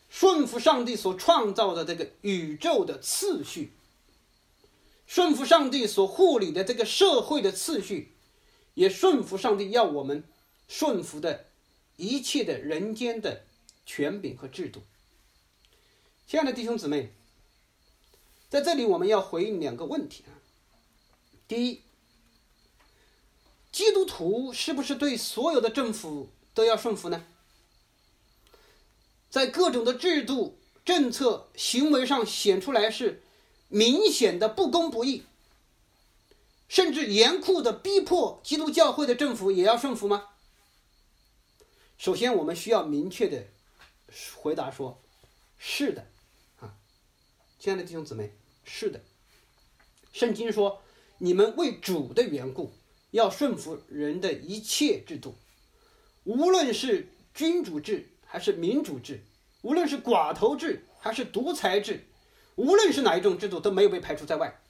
[0.08, 3.72] 顺服上帝所创造的这个宇宙的次序，
[5.06, 8.12] 顺服上帝所护理的这个社会的次序。
[8.74, 10.24] 也顺服上帝要我们
[10.66, 11.44] 顺服的
[11.96, 13.44] 一切的人间的
[13.84, 14.80] 权柄和制度。
[16.26, 17.12] 亲爱的弟兄姊妹，
[18.48, 20.40] 在这里我们要回应两个问题啊。
[21.46, 21.82] 第一，
[23.70, 27.24] 基督徒是不是对所有的政府都要顺服呢？
[29.30, 33.22] 在各种的制度、政策、行为上显出来是
[33.68, 35.24] 明显的不公不义。
[36.68, 40.30] 甚至严酷的逼迫基督教会的政府也要顺服吗？
[41.98, 43.46] 首先，我们需要明确的
[44.36, 44.98] 回答说：
[45.58, 46.06] 是的，
[46.60, 46.74] 啊，
[47.58, 48.32] 亲爱的弟兄姊妹，
[48.64, 49.02] 是的。
[50.14, 50.82] 圣经说，
[51.18, 52.72] 你们为主的缘故
[53.10, 55.34] 要顺服人的一切制度，
[56.24, 59.22] 无论是君主制还是民主制，
[59.62, 62.04] 无论是寡头制还是独裁制，
[62.56, 64.60] 无论是哪一种制度，都没有被排除在外。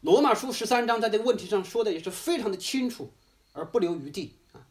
[0.00, 3.12] 罗马书十三章在这个问题上说的也是非常的清楚，
[3.52, 4.66] 而不留余地啊！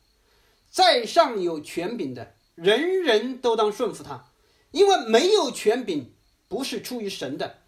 [0.72, 4.26] 在上有权柄的人人都当顺服他，
[4.72, 6.12] 因为没有权柄
[6.48, 7.62] 不是出于神的，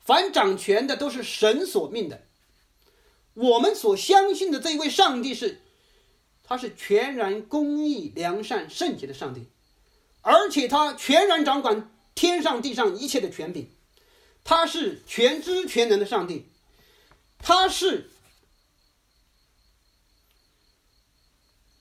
[0.00, 2.22] 凡掌权的都是神所命的。
[3.34, 5.60] 我们所相信的这一位上帝是，
[6.52, 9.46] 他是全然公义、良善、圣洁的上帝，
[10.20, 13.70] 而且他全然掌管天上地上一切的权柄，
[14.44, 16.46] 他是全知全能的上帝。
[17.38, 18.10] 他是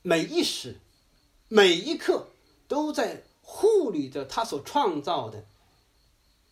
[0.04, 0.80] 每一时、
[1.50, 2.30] 每一刻
[2.70, 5.44] 都在护理着他所创造的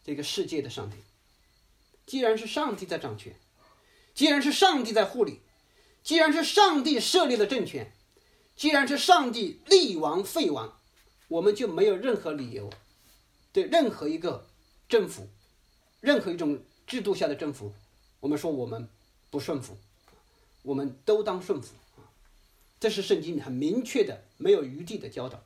[0.03, 0.97] 这个世界的上帝。
[2.05, 3.33] 既然是上帝在掌权，
[4.13, 5.39] 既然是上帝在护理，
[6.03, 7.93] 既然是上帝设立了政权，
[8.59, 10.77] 既然是上帝立王废王，
[11.29, 12.69] 我们就没有任何理由
[13.53, 14.45] 对任何一个
[14.89, 15.29] 政府、
[16.01, 17.73] 任何一种制度下的政府，
[18.19, 18.89] 我们说我们。
[19.31, 19.77] 不顺服，
[20.63, 21.75] 我们都当顺服！
[22.79, 25.43] 这是圣经很明确的、没有余地的教导。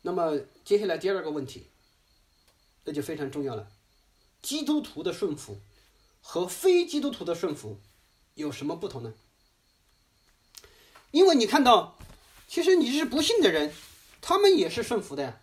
[0.00, 1.66] 那么接下来第二个问题，
[2.84, 3.68] 那就非常重要了：
[4.40, 5.60] 基督徒的顺服
[6.22, 7.78] 和非基督徒的顺服
[8.36, 9.12] 有什么不同呢？
[11.10, 11.98] 因为你看到，
[12.46, 13.72] 其实你是不信的人，
[14.20, 15.40] 他们也是顺服的呀。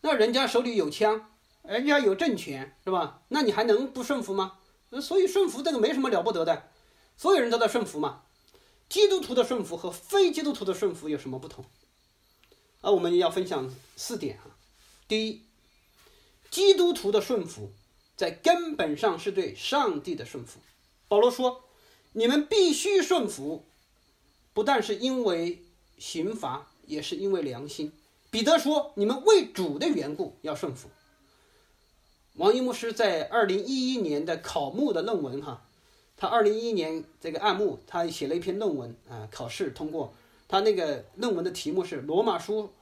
[0.00, 1.30] 那人家手里有枪，
[1.62, 3.22] 人家有政权，是吧？
[3.28, 4.58] 那你还能不顺服吗？
[5.02, 6.68] 所以顺服这个没什么了不得的，
[7.16, 8.22] 所有人都在顺服嘛。
[8.88, 11.64] 基督徒的顺服和非基督徒的顺服有什么不同？
[12.82, 14.54] 啊，我们要分享四点啊。
[15.08, 15.42] 第一，
[16.50, 17.72] 基督徒的顺服
[18.16, 20.60] 在根本上是对上帝的顺服。
[21.08, 21.64] 保罗说
[22.12, 23.64] ：“你们必须顺服，
[24.54, 25.62] 不但是因为
[25.98, 27.92] 刑罚，也是因为良心。”
[28.30, 30.88] 彼得说：“你们为主的缘故要顺服。”
[32.36, 35.62] 王一牧师在二零一一年的考牧的论文，哈，
[36.16, 40.12] 他二零一一年这个案目，他写了一篇论文啊，考试通过。
[40.48, 42.72] 他那个论文的题目是《罗马书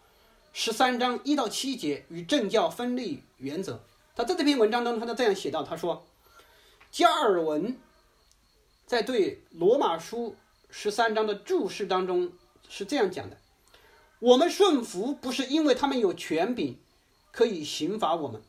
[0.55, 3.75] 十三章一到七节与政教分立原则》。
[4.17, 6.05] 他在这篇文章当中，他这样写到：他说，
[6.91, 7.77] 加尔文
[8.87, 10.35] 在对罗马书
[10.75, 12.33] 十三章的注释当中
[12.67, 13.37] 是这样讲的：
[14.21, 16.79] 我们顺服不是因为他们有权柄
[17.31, 18.41] 可以刑罚我们。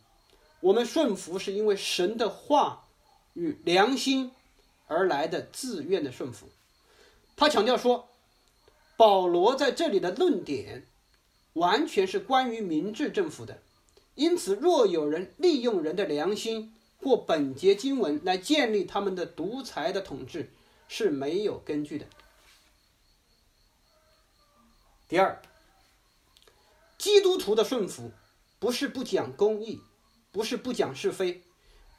[0.62, 2.88] 我们顺服是因为神的话
[3.34, 4.32] 与良心
[4.88, 6.48] 而来的自愿的顺服。
[7.36, 8.08] 他强调说，
[8.96, 10.88] 保罗在这里的论点
[11.52, 13.62] 完全是关于明治政府的，
[14.16, 20.50] 因此，若有人利用人的良心或本节经文来建立他们的独裁的统治，
[20.88, 22.06] 是没有根据的。
[25.08, 25.42] 第二，
[26.98, 28.12] 基督徒的顺服
[28.60, 29.82] 不是不讲公义，
[30.32, 31.44] 不是不讲是非，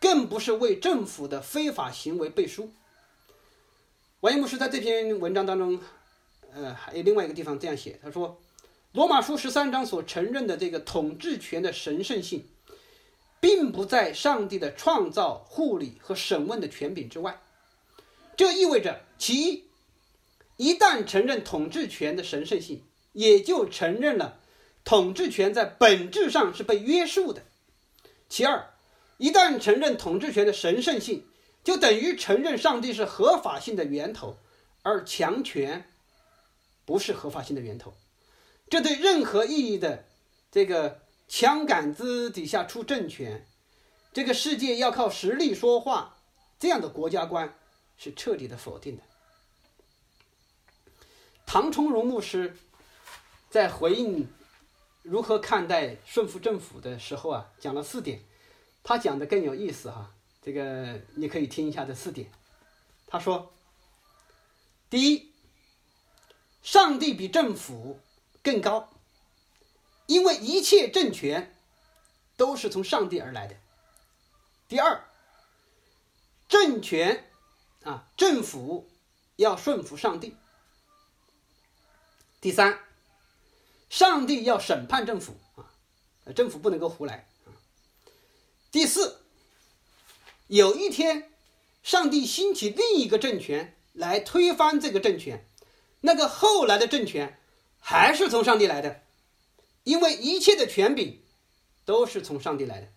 [0.01, 2.73] 更不是为政府的非法行为背书。
[4.21, 5.79] 王一牧师在这篇文章当中，
[6.53, 8.31] 呃，还有另外一个地方这样写，他说，
[8.93, 12.49] 《罗马书》十三章所承认的这个统治权的神圣性，
[13.39, 17.39] 并不在上帝的创造、护理和审问的权柄之外。
[18.37, 19.65] 这意味着，其一，
[20.57, 24.41] 一旦承认统治权的神圣性，也就承认了
[24.85, 27.43] 统治权在本质上是被约束的；
[28.29, 28.75] 其二，
[29.19, 31.27] 一旦承认统治权的神圣性，
[31.63, 34.39] 就等于承认上帝是合法性的源头，
[34.83, 35.91] 而强权
[36.85, 37.95] 不是合法性的源头。
[38.69, 40.07] 这对任何意义的
[40.51, 43.47] 这个枪杆子底下出政权，
[44.13, 46.19] 这个世界要靠实力说话
[46.59, 47.57] 这样的国家观
[47.97, 49.03] 是彻底的否定的。
[51.47, 52.57] 唐崇荣牧师
[53.51, 54.29] 在回应
[55.03, 58.23] 如何看待顺服政府的时候啊，讲了四点，
[58.83, 60.13] 他讲的更有意思哈。
[60.43, 62.31] 这个你可以听一下这四点。
[63.07, 63.53] 他说：
[64.91, 65.33] 第一，
[66.63, 68.01] 上帝比政府
[68.43, 68.91] 更高，
[70.07, 71.55] 因为一切政权
[72.37, 73.55] 都是从上帝而来的。
[74.67, 75.05] 第二，
[76.49, 77.31] 政权
[77.85, 78.91] 啊，政府
[79.37, 80.37] 要顺服上帝。
[82.41, 82.81] 第三，
[83.89, 85.71] 上帝要审判政府啊，
[86.35, 87.53] 政府不能够胡来啊。
[88.73, 89.21] 第四。
[90.49, 91.33] 有一天，
[91.83, 95.49] 上帝兴起另一个政权来推翻这个政权，
[96.03, 97.39] 那个后来的政权
[97.81, 99.03] 还是从上帝来的，
[99.85, 101.23] 因为一切的权柄
[101.87, 102.89] 都是从上帝来的。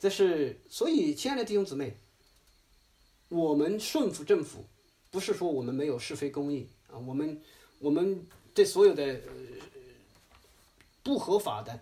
[0.00, 1.96] 这是所以，亲爱的弟兄姊妹，
[3.30, 4.66] 我们顺服政府，
[5.10, 7.40] 不是说我们没有是非公义啊，我们
[7.78, 9.18] 我们对所有的
[11.02, 11.80] 不合法的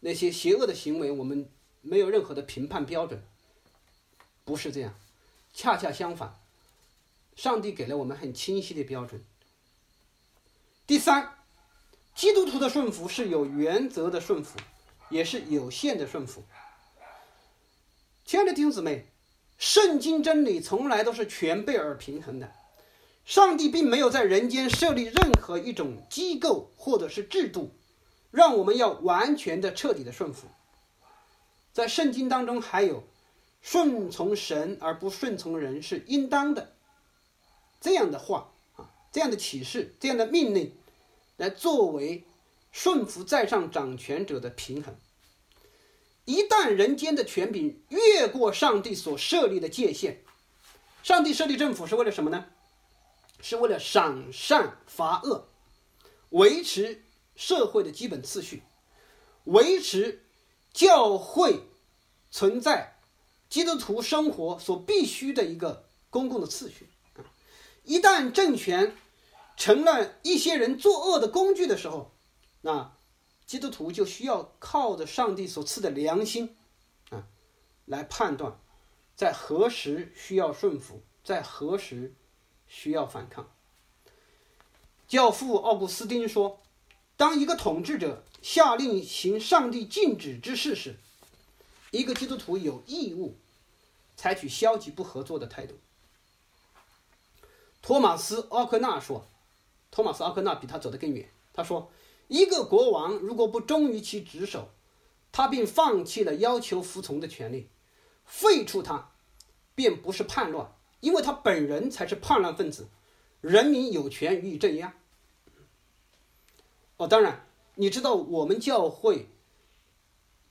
[0.00, 1.46] 那些邪恶的行为，我们。
[1.86, 3.22] 没有任何的评判标准，
[4.42, 4.98] 不是这样，
[5.52, 6.40] 恰恰相反，
[7.36, 9.22] 上帝给了我们很清晰的标准。
[10.86, 11.36] 第三，
[12.14, 14.58] 基督徒的顺服是有原则的顺服，
[15.10, 16.42] 也是有限的顺服。
[18.24, 19.06] 亲爱的弟兄姊妹，
[19.64, 22.52] 圣经真理从来都是全备而平衡的，
[23.24, 27.70] 上帝并没有在人间设立任何一种机构或者是制度，
[28.30, 30.48] 让我们要完全的、彻底的顺服。
[31.72, 33.04] 在圣经当中还有
[33.62, 36.74] 顺从神而不顺从人是应当的
[37.80, 40.74] 这样的话啊，这样的启示，这样的命令，
[41.38, 42.24] 来作为
[42.70, 44.94] 顺服在上掌权者的平衡。
[46.24, 50.22] 一旦人间的权柄越过上帝所设立的界限，
[51.02, 52.46] 上帝设立政府是为了什么呢？
[53.40, 55.48] 是为了赏善罚恶，
[56.30, 57.04] 维持
[57.36, 58.62] 社会的基本次序，
[59.44, 60.20] 维持。
[60.74, 61.68] 教会
[62.32, 62.96] 存在
[63.48, 67.22] 基督徒生活所必须的一个公共的次序啊！
[67.84, 68.96] 一旦政权
[69.56, 72.10] 成了一些人作恶的工具的时候，
[72.62, 72.96] 那
[73.46, 76.56] 基督徒就需要靠着上帝所赐的良心
[77.10, 77.26] 啊，
[77.84, 78.58] 来判断
[79.14, 82.14] 在何时需要顺服，在何时
[82.66, 83.50] 需要反抗。
[85.06, 86.60] 教父奥古斯丁说
[87.16, 90.98] ：“当一个统治者。”下令行上帝禁止之事时，
[91.92, 93.38] 一个基督徒有义务
[94.16, 95.78] 采取消极不合作的态度。
[97.80, 99.26] 托马斯·奥克纳说
[99.90, 101.26] ：“托马斯·奥克纳比他走得更远。
[101.54, 101.90] 他说，
[102.28, 104.68] 一个国王如果不忠于其职守，
[105.32, 107.68] 他并放弃了要求服从的权利，
[108.24, 109.10] 废除他，
[109.74, 112.88] 便不是叛乱，因为他本人才是叛乱分子，
[113.40, 114.94] 人民有权予以镇压。”
[116.98, 117.46] 哦，当然。
[117.76, 119.26] 你知道我们教会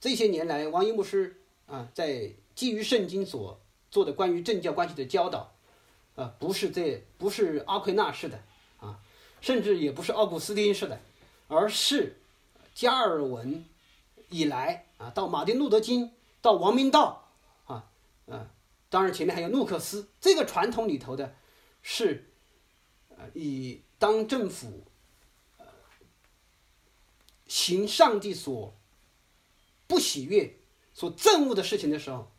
[0.02, 5.54] 这些年来，王一牧师啊，在基于圣经所做的关于政教关系的教导，
[6.16, 8.44] 啊，不是这不是阿奎那式的
[8.82, 9.00] 啊，
[9.40, 11.00] 甚至也不是奥古斯丁式的，
[11.48, 12.20] 而是
[12.74, 13.66] 加尔文
[14.30, 17.30] 以来啊，到马丁路德金，到王明道
[17.66, 17.90] 啊，
[18.28, 18.50] 啊，
[18.90, 21.36] 当然前面还有路克斯，这个传统里头的，
[21.82, 22.30] 是
[23.10, 24.84] 呃，以当政府。
[27.46, 28.74] 行上帝所
[29.86, 30.58] 不喜悦、
[30.92, 32.32] 所憎恶的事情的时候，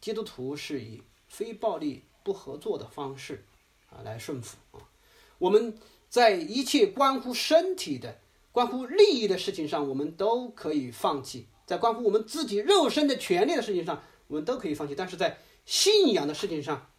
[0.00, 3.44] 基督徒是以非暴力、不合作的方式
[3.90, 4.78] 啊来顺服啊。
[5.38, 5.76] 我们
[6.08, 8.20] 在一切关乎身体的、
[8.52, 14.94] 关乎利益的事情上，我们都可以放弃；在关乎我们自己肉身的权利的事情上，我们都可以放弃。
[14.94, 16.90] 但是在信仰的事情上，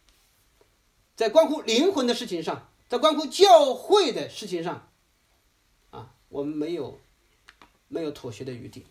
[1.14, 4.90] 在关乎灵魂的事情上，在关乎教会的事情上，
[5.90, 6.98] 啊，我们没有
[7.86, 8.84] 没有妥协的余地。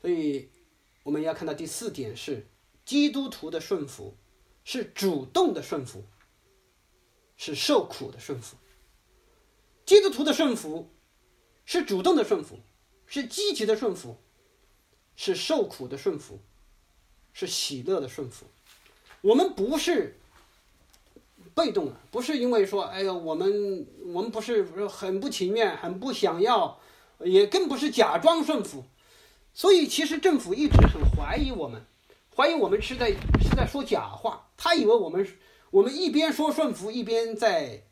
[0.00, 0.48] 所以
[1.02, 2.46] 我们要看到第四点是，
[2.86, 4.16] 基督徒的顺服
[4.64, 6.02] 是主动的顺服，
[7.36, 8.56] 是受苦的顺服。
[9.90, 10.88] 基督徒的顺服
[11.64, 12.60] 是主动的顺服，
[13.08, 14.18] 是积极的顺服，
[15.16, 16.38] 是受苦的顺服，
[17.32, 18.46] 是喜乐的顺服。
[19.20, 20.16] 我们不是
[21.56, 23.84] 被动的，不是因为说，哎呀，我们
[24.14, 26.78] 我们不是很不情愿、很不想要，
[27.24, 28.84] 也更不是假装顺服。
[29.52, 31.84] 所以，其实政府一直很怀疑我们，
[32.36, 33.08] 怀疑我们是在
[33.42, 34.48] 是在说假话。
[34.56, 35.26] 他以为我们
[35.72, 37.82] 我们一边说顺服，一边在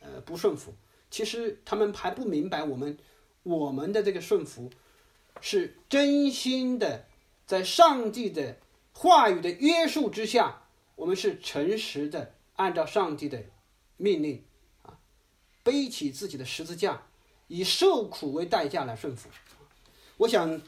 [0.00, 0.74] 呃不顺服。
[1.10, 2.96] 其实他们还不明白，我们
[3.42, 4.70] 我们的这个顺服
[5.40, 7.06] 是真心的，
[7.46, 8.58] 在上帝的
[8.92, 10.62] 话语的约束之下，
[10.96, 13.44] 我们是诚实的，按照上帝的
[13.96, 14.44] 命令
[14.82, 14.98] 啊，
[15.62, 17.02] 背起自己的十字架，
[17.46, 19.28] 以受苦为代价来顺服。
[20.18, 20.60] 我想。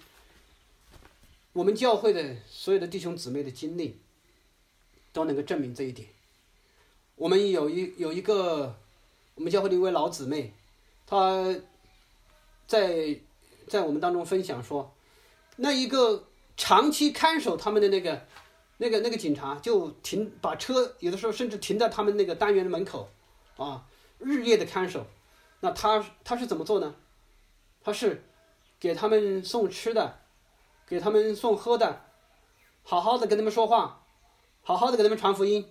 [1.53, 3.99] 我们教会的所有的弟兄姊妹的经历，
[5.13, 6.07] 都能够证明这一点。
[7.17, 8.79] 我们有一有一个
[9.41, 10.53] 我们教会的一位老姊妹，
[11.07, 11.57] 她
[12.67, 13.19] 在
[13.67, 14.95] 在我们当中分享说，
[15.57, 16.29] 那一个
[16.59, 18.27] 长期看守他们的那个
[18.77, 23.09] 那个那个警察，就停把车有的时候甚至停在他们那个单元的门口，
[23.57, 23.87] 啊，
[24.19, 25.07] 日夜的看守。
[25.61, 26.95] 那他他是怎么做呢？
[27.83, 28.23] 他是
[28.79, 30.19] 给他们送吃的。
[30.87, 32.03] 给他们送喝的，
[32.83, 34.05] 好好的跟他们说话，
[34.61, 35.71] 好好的给他们传福音，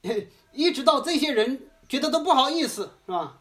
[0.52, 3.40] 一直到这些人觉得都不好意思，是吧？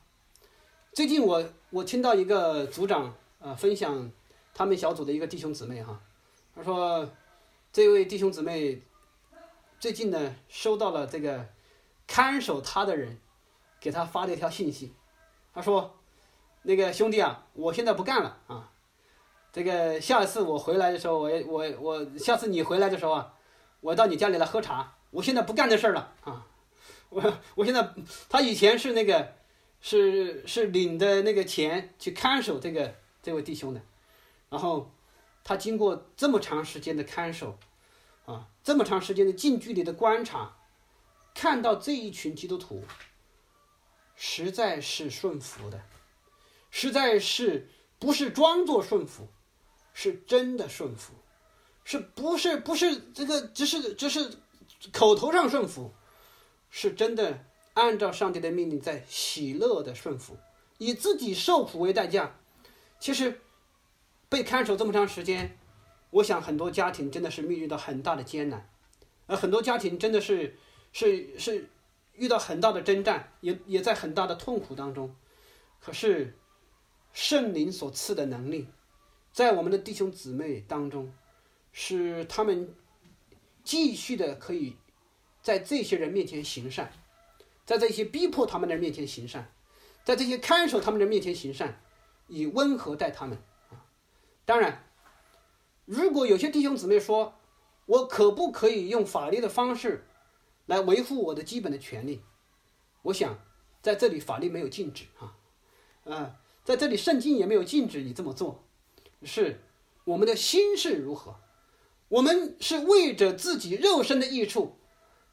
[0.94, 4.12] 最近我我听到一个组长啊分享
[4.54, 6.00] 他们小组的一个弟兄姊妹哈，
[6.56, 7.10] 他说
[7.72, 8.82] 这位弟兄姊妹
[9.80, 11.48] 最近呢收到了这个
[12.08, 13.20] 看守他的人
[13.80, 14.94] 给他发的一条信息，
[15.54, 15.96] 他说
[16.64, 18.72] 那个兄弟啊，我现在不干了啊。
[19.52, 23.34] 这个下次我回来的时候，我我我下次你回来的时候啊，
[23.82, 24.96] 我到你家里来喝茶。
[25.12, 26.46] 我现在不干这事儿了啊！
[27.10, 27.94] 我 我现在
[28.30, 29.36] 他以前是那个
[29.82, 33.82] 是是领的那个钱去看守这个这位弟兄的，
[34.50, 34.92] 然后
[35.44, 37.58] 他经过这么长时间的看守
[38.26, 40.58] 啊，这么长时间的近距离的观察，
[41.34, 42.84] 看到这一群基督徒
[44.16, 45.82] 实在是顺服的，
[46.70, 49.28] 实在是不是装作顺服。
[49.92, 51.14] 是真的顺服，
[51.84, 54.32] 是不是不是这个只是只是
[54.94, 55.92] 口头上顺服，
[56.70, 60.38] 是真的按照上帝的命令在喜乐的顺服，
[60.78, 62.36] 以自己受苦为代价。
[63.00, 63.40] 其实
[64.28, 65.58] 被看守这么长时间，
[66.10, 68.70] 我想很多家庭真的是面临到很大的艰难，
[69.28, 70.58] 而很多家庭真的是
[70.92, 71.70] 是是
[72.14, 75.16] 遇到很大的征战，也也在很大的痛苦当中。
[75.80, 76.38] 可是
[77.14, 78.68] 圣灵所赐的能力。
[79.32, 81.14] 在我们的弟兄姊妹当中，
[81.72, 82.76] 是他们
[83.64, 84.76] 继续的可以
[85.42, 86.92] 在这些人面前行善，
[87.66, 89.52] 在这些逼迫他们的人面前行善，
[90.04, 91.82] 在这些看守他们的面前行善，
[92.28, 93.38] 以温和待他们。
[94.46, 94.84] 当然，
[95.86, 97.36] 如果有些弟兄姊妹说，
[97.86, 100.08] 我可不可以用法律的方式
[100.66, 102.22] 来维护我的基本的权利？
[103.04, 103.40] 我想
[103.82, 105.38] 在这里法律没有禁止啊，
[106.04, 108.64] 啊，在这里圣经也没有禁止你这么做。
[109.24, 109.62] 是
[110.06, 111.40] 我们的心是如何？
[112.08, 114.79] 我们是为着自己肉身的益处，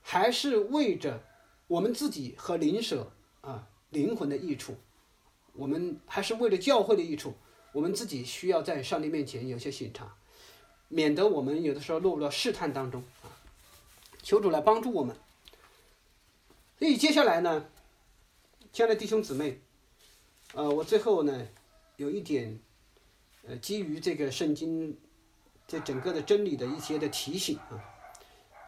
[0.09, 1.21] 还是为着
[1.67, 4.77] 我们自己和灵舍啊灵魂的益处？
[5.53, 7.35] 我们还是为了教会的益处？
[7.73, 10.17] 我们自己需要在上帝面前有些审查，
[10.87, 13.27] 免得我们有的时候落入到试探当中啊！
[14.23, 15.17] 求主来帮助我们。
[16.79, 17.67] 所以接下来呢，
[18.73, 19.61] 亲爱的弟兄姊妹，
[20.55, 21.49] 呃，我最后呢
[21.97, 22.61] 有一点。
[23.49, 24.99] 呃，基于这个圣经
[25.69, 27.79] 这整个的真理的一些的提醒啊，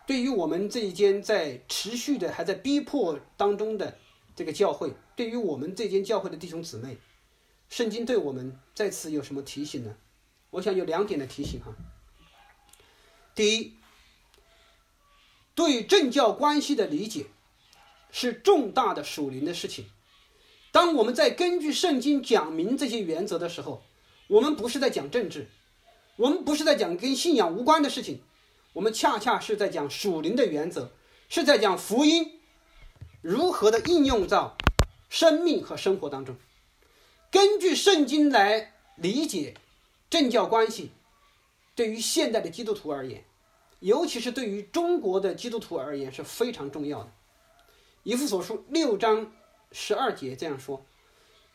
[0.08, 3.98] 对于我们这一间在持续的还在逼迫当中的
[4.34, 6.96] 这个教会，对于我们这间教会的弟兄姊妹，
[7.68, 9.94] 圣经对我们在此有什么提醒呢？
[10.48, 11.76] 我想有两点的提醒哈。
[13.34, 13.74] 第一，
[15.54, 17.26] 对政教关系的理解
[18.10, 19.90] 是重大的属灵的事情。
[20.72, 23.82] 当我们在根据圣经讲明这些原则的时候，
[24.28, 25.48] 我们不是在讲政治，
[26.16, 28.22] 我们不是在讲跟信仰无关的事情，
[28.74, 30.92] 我们恰恰是在讲属灵的原则，
[31.28, 32.40] 是在讲福音
[33.20, 34.56] 如何的应用到
[35.08, 36.36] 生命和生活当中。
[37.30, 39.54] 根据圣经来理解
[40.08, 40.92] 政教关系，
[41.74, 43.24] 对于现代的基督徒而言，
[43.80, 47.12] 尤其是对于中国的基督徒而言是非常重要的。
[48.04, 49.32] 以弗所书六章
[49.72, 50.86] 十二节这样说：“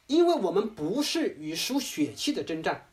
[0.08, 2.90] 因为我们不是与属血气的征战，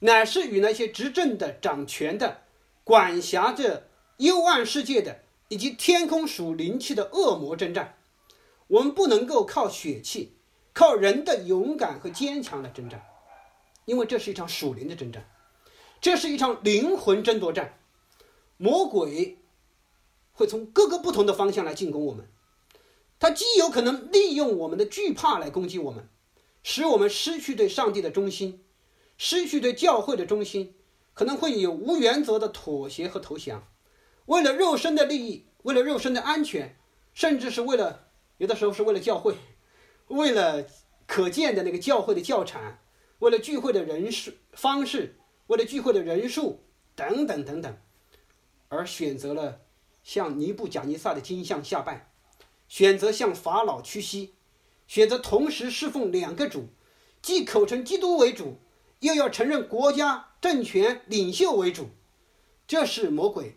[0.00, 2.42] 乃是与那些执政的、掌权的、
[2.88, 7.98] 管辖着幽暗世界的，以及天空属灵气的恶魔征战。
[8.68, 10.36] 我们不能够靠血气。”
[10.72, 13.04] 靠人的勇敢和坚强来征战，
[13.84, 15.28] 因为这是一场属灵的征战，
[16.00, 17.80] 这是一场灵魂争夺战。
[18.58, 19.38] 魔鬼
[20.30, 22.28] 会从各个不同的方向来进攻我们，
[23.18, 26.08] 他既有可能利用我们的惧怕来攻击我们，
[26.62, 28.62] 使我们失去对上帝的忠心，
[29.16, 30.76] 失去对教会的忠心，
[31.18, 33.66] 可能会有无原则的妥协和投降，
[34.26, 36.78] 为了肉身的利益，为了肉身的安全，
[37.12, 38.06] 甚至是为了
[38.36, 39.34] 有的时候是为了教会。
[40.06, 40.64] 为了
[41.08, 42.78] 可见的那个教会的教产，
[43.18, 46.62] 为了聚会的人数方式，为了聚会的人数
[46.94, 47.76] 等等等等，
[48.68, 49.62] 而选择了
[50.04, 52.12] 向尼布贾尼撒的金像下拜，
[52.68, 54.36] 选择向法老屈膝，
[54.86, 56.68] 选择同时侍奉两个主，
[57.20, 58.60] 既口称基督为主，
[59.00, 61.88] 又要承认国家政权领袖为主，
[62.66, 63.56] 这是魔鬼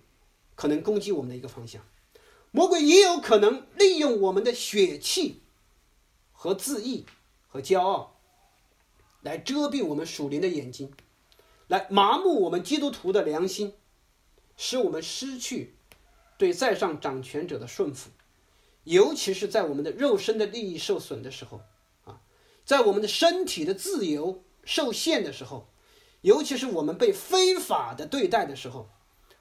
[0.56, 1.86] 可能攻击我们的一个方向。
[2.52, 5.42] 魔鬼也有可能利用我们的血气。
[6.34, 7.06] 和自义
[7.48, 8.20] 和骄傲，
[9.22, 10.92] 来遮蔽我们属灵的眼睛，
[11.68, 13.76] 来麻木我们基督徒的良心，
[14.58, 15.76] 使我们失去
[16.40, 18.10] 对在上掌权者的顺服，
[18.86, 21.62] 尤其是在我们的肉身的利益受损的时候，
[22.06, 22.24] 啊，
[22.66, 25.71] 在我们的身体的自由受限的时候，
[26.22, 28.90] 尤其是我们被非法的对待的时候，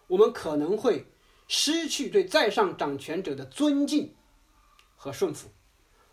[0.08, 1.06] 我们可能会
[1.46, 4.14] 失去对在上掌权者的尊敬
[4.96, 5.48] 和顺服。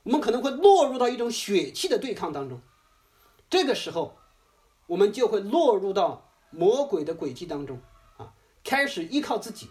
[0.04, 2.62] 我们可能会落入到一种血气的对抗当中，
[3.50, 4.18] 这个时候，
[4.88, 7.82] 我们就会落入到魔鬼的诡计当中
[8.18, 9.70] 啊，开始依靠自己，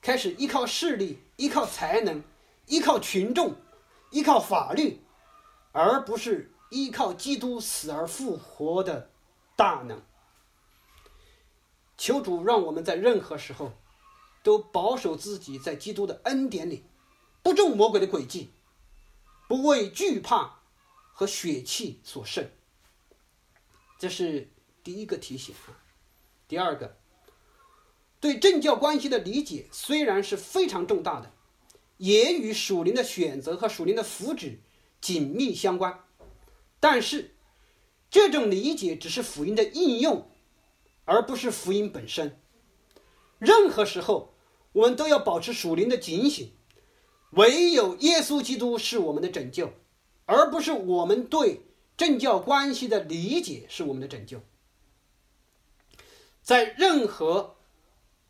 [0.00, 2.22] 开始依靠势力，依靠才能，
[2.66, 3.54] 依靠群众，
[4.10, 5.00] 依靠法律，
[5.72, 9.10] 而不是依靠基督死而复活的
[9.56, 10.00] 大能。
[11.96, 13.72] 求主让我们在任何时候，
[14.42, 16.84] 都保守自己在基督的恩典里，
[17.42, 18.50] 不中魔鬼的诡计。
[19.48, 20.60] 不为惧怕
[21.12, 22.48] 和血气所胜，
[23.98, 24.48] 这是
[24.82, 25.76] 第一个提醒啊。
[26.48, 26.96] 第二个，
[28.18, 31.30] 对政教关系的理解虽然是非常重大的，
[31.98, 34.56] 也与属灵的选择和属灵的福祉
[35.02, 36.02] 紧密相关，
[36.80, 37.34] 但是
[38.10, 40.30] 这种理解只是福音的应用，
[41.04, 42.40] 而不是福音本身。
[43.38, 44.34] 任何时候，
[44.72, 46.52] 我们都要保持属灵的警醒。
[47.32, 49.72] 唯有耶稣基督是我们的拯救，
[50.26, 51.62] 而不是我们对
[51.96, 54.42] 政教关系的理解是我们的拯救。
[56.42, 57.56] 在任何，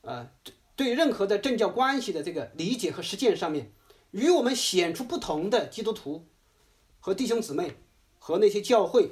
[0.02, 0.30] 呃，
[0.76, 3.72] 对任何的政教关系的这个理解和实践上面，
[4.12, 6.26] 与我们显出不同的基督徒
[7.00, 7.74] 和弟兄姊妹
[8.18, 9.10] 和那些教会，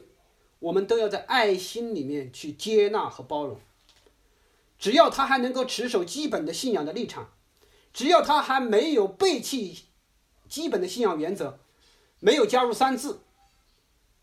[0.60, 3.60] 我们都要在爱心里面去接纳和包容。
[4.78, 7.32] 只要他还能够持守基本的信仰的立场。
[7.92, 9.86] 只要他还没有背弃
[10.48, 11.58] 基本的信仰原则，
[12.20, 13.22] 没有加入三字，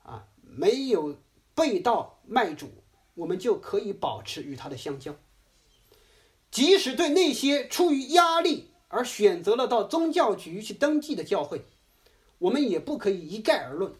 [0.03, 1.17] 啊，没有
[1.53, 2.69] 背道卖主，
[3.15, 5.13] 我们就可以保持与他的相交。
[6.49, 11.65] 即使对那些出于压力而选择了到宗教局去登记的教会，
[12.37, 13.93] 我们也不可以一概而论，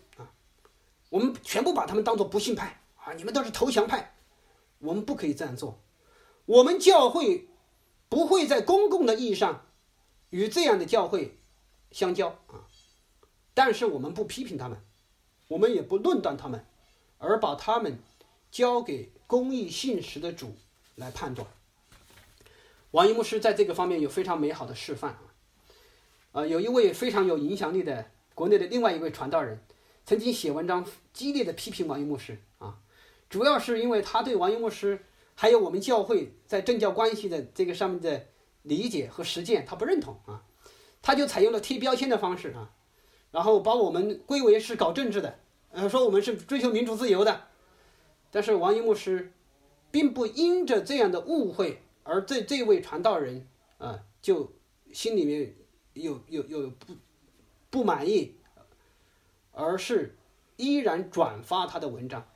[1.09, 4.15] 我们全部把他们当做不信派啊，你们都是投降派，
[4.79, 5.79] 我们不可以这样做，
[6.45, 7.47] 我们教会。
[8.09, 9.65] 不会在公共的意义上
[10.29, 11.37] 与这样的教会
[11.91, 12.63] 相交啊，
[13.53, 14.81] 但是我们不批评他们，
[15.49, 16.65] 我们也不论断他们，
[17.17, 17.99] 而把他们
[18.49, 20.55] 交给公义信实的主
[20.95, 21.45] 来判断。
[22.91, 25.19] 王一牧师在这个方面有非常美好的示范啊，
[26.31, 29.61] 呃，有一位非常有影响力的国内的另外一位传道人，
[30.07, 32.79] 曾经写文章激烈的批评王一牧师啊，
[33.29, 35.03] 主要是因为他对王一牧师。
[35.39, 38.25] 还有我们教会在政教关系的这个上面的
[38.63, 40.43] 理解和实践，他不认同啊，
[40.99, 42.71] 他就采用了贴标签的方式啊，
[43.29, 45.37] 然后把我们归为是搞政治的，
[45.69, 47.43] 呃，说我们是追求民主自由的。
[48.31, 49.31] 但是王一牧师
[49.91, 53.47] 并不因着这样的误会而这这位传道人
[53.77, 54.51] 啊，就
[54.91, 55.53] 心里面
[55.93, 56.95] 有有有不
[57.69, 58.33] 不满意，
[59.57, 60.15] 而是
[60.55, 62.29] 依然转发他的文章，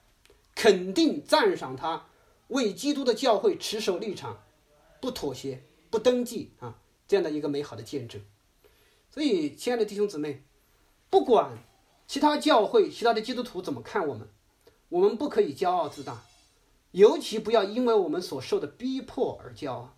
[0.55, 2.07] 肯定赞赏他。
[2.47, 4.43] 为基督的教会持守立场，
[4.99, 8.21] 不妥协、不登记啊，这样的一个美好的见证。
[9.09, 10.43] 所以，亲爱的弟兄姊妹，
[11.09, 11.59] 不管
[12.07, 14.27] 其他教会、其他的基督徒怎么看我们，
[14.89, 16.25] 我们不可以骄傲自大，
[16.91, 19.95] 尤其不要因为我们所受的逼迫而骄傲，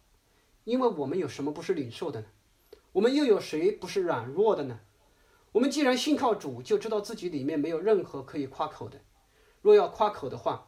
[0.65, 2.27] 因为我们有什么不是领受的呢？
[2.91, 4.81] 我们又有谁不是软弱的呢？
[5.53, 8.99] 我们既然信靠主，就知道自己里面没有任何可以夸口的。
[9.61, 10.67] 若要夸口的话，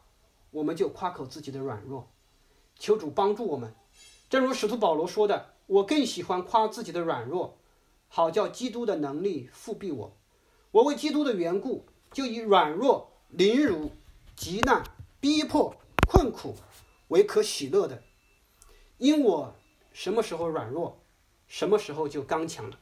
[0.52, 2.08] 我们就夸口自己的软弱。
[2.78, 3.74] 求主帮助我们。
[4.30, 7.58] 正如使徒保罗说的：“我更喜欢夸自己的软弱，
[8.06, 10.16] 好叫基督的能力复庇我。
[10.70, 13.90] 我为基督的缘故，就以软弱、凌辱、
[14.36, 14.84] 极难、
[15.20, 15.74] 逼迫、
[16.08, 16.54] 困苦
[17.08, 18.02] 为可喜乐的，
[18.98, 19.54] 因我
[19.92, 21.00] 什么时候软弱。”
[21.48, 22.76] 什么时候就刚强了？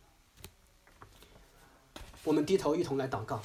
[2.24, 3.42] 我们低头一同来祷告。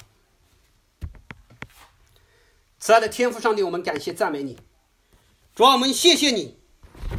[2.78, 4.58] 慈爱的天父上帝，我们感谢赞美你，
[5.54, 6.56] 主啊，我们谢谢你，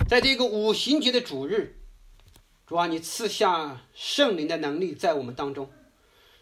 [0.10, 1.80] 在这个五行节的主日，
[2.66, 5.72] 主啊，你赐下圣灵的能力在我们当中，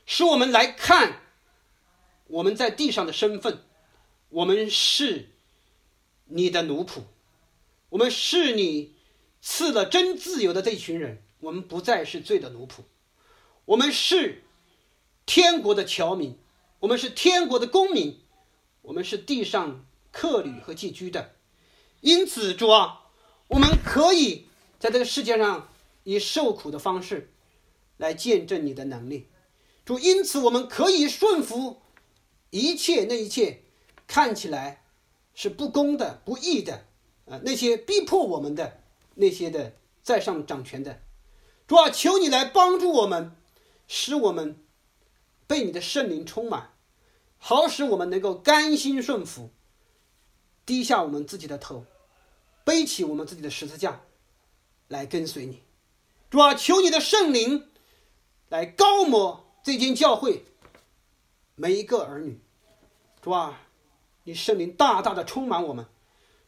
[0.05, 1.21] 使我们来看
[2.27, 3.59] 我们在地上的身份，
[4.29, 5.31] 我们是
[6.25, 7.01] 你的奴仆，
[7.89, 8.95] 我们是你
[9.41, 11.23] 赐了真自由的这群人。
[11.41, 12.83] 我们不再是罪的奴仆，
[13.63, 14.43] 我们是
[15.29, 16.39] 天国的侨民，
[16.79, 18.19] 我们是天国的公民，
[18.81, 21.35] 我们是地上客旅和寄居的。
[22.01, 23.01] 因此，主啊，
[23.49, 24.47] 我们可以
[24.79, 25.69] 在这个世界上
[26.03, 27.31] 以受苦的方式
[27.97, 29.27] 来见证你的能力。
[29.85, 31.79] 主，因此我们可以顺服
[32.49, 33.61] 一切那一切
[34.07, 34.83] 看起来
[35.35, 36.87] 是不公的、不义的，
[37.25, 38.81] 呃，那些逼迫我们的
[39.13, 41.03] 那些的在上掌权的。
[41.67, 43.35] 主啊，求你来帮助我们，
[43.87, 44.57] 使我们
[45.49, 46.73] 被你的圣灵充满，
[47.39, 49.49] 好使我们能够甘心顺服，
[50.63, 51.85] 低下我们自己的头，
[52.63, 54.01] 背起我们自己的十字架，
[54.87, 55.63] 来跟随你。
[56.29, 57.67] 主啊，求你的圣灵
[58.49, 60.45] 来高摩这间教会
[61.55, 62.39] 每一个儿女。
[63.19, 63.59] 主啊，
[64.25, 65.87] 你圣灵大大的充满我们，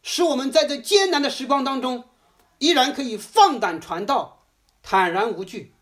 [0.04, 2.04] 使我们在这艰难的时光当中，
[2.58, 4.46] 依然可以放胆传道。
[4.80, 5.74] 坦然无惧，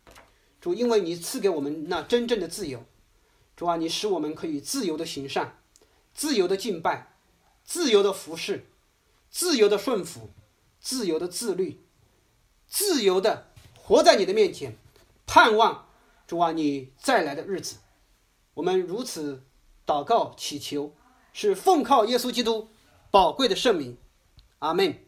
[0.59, 2.82] 主，因为你赐给我们那真正的自由，
[3.60, 5.58] 主啊，你使我们可以自由的行善，
[6.14, 7.12] 自由的敬拜，
[7.62, 8.66] 自由的服侍，
[9.28, 10.30] 自由的顺服，
[10.80, 11.84] 自由的自律，
[12.66, 14.78] 自由的活在你的面前，
[15.26, 15.86] 盼望
[16.26, 17.76] 主啊你再来的日子。
[18.54, 19.42] 我们如此
[19.86, 20.94] 祷告祈求，
[21.34, 22.70] 是奉靠耶稣基督
[23.10, 23.98] 宝贵的圣名，
[24.60, 25.04] 阿门。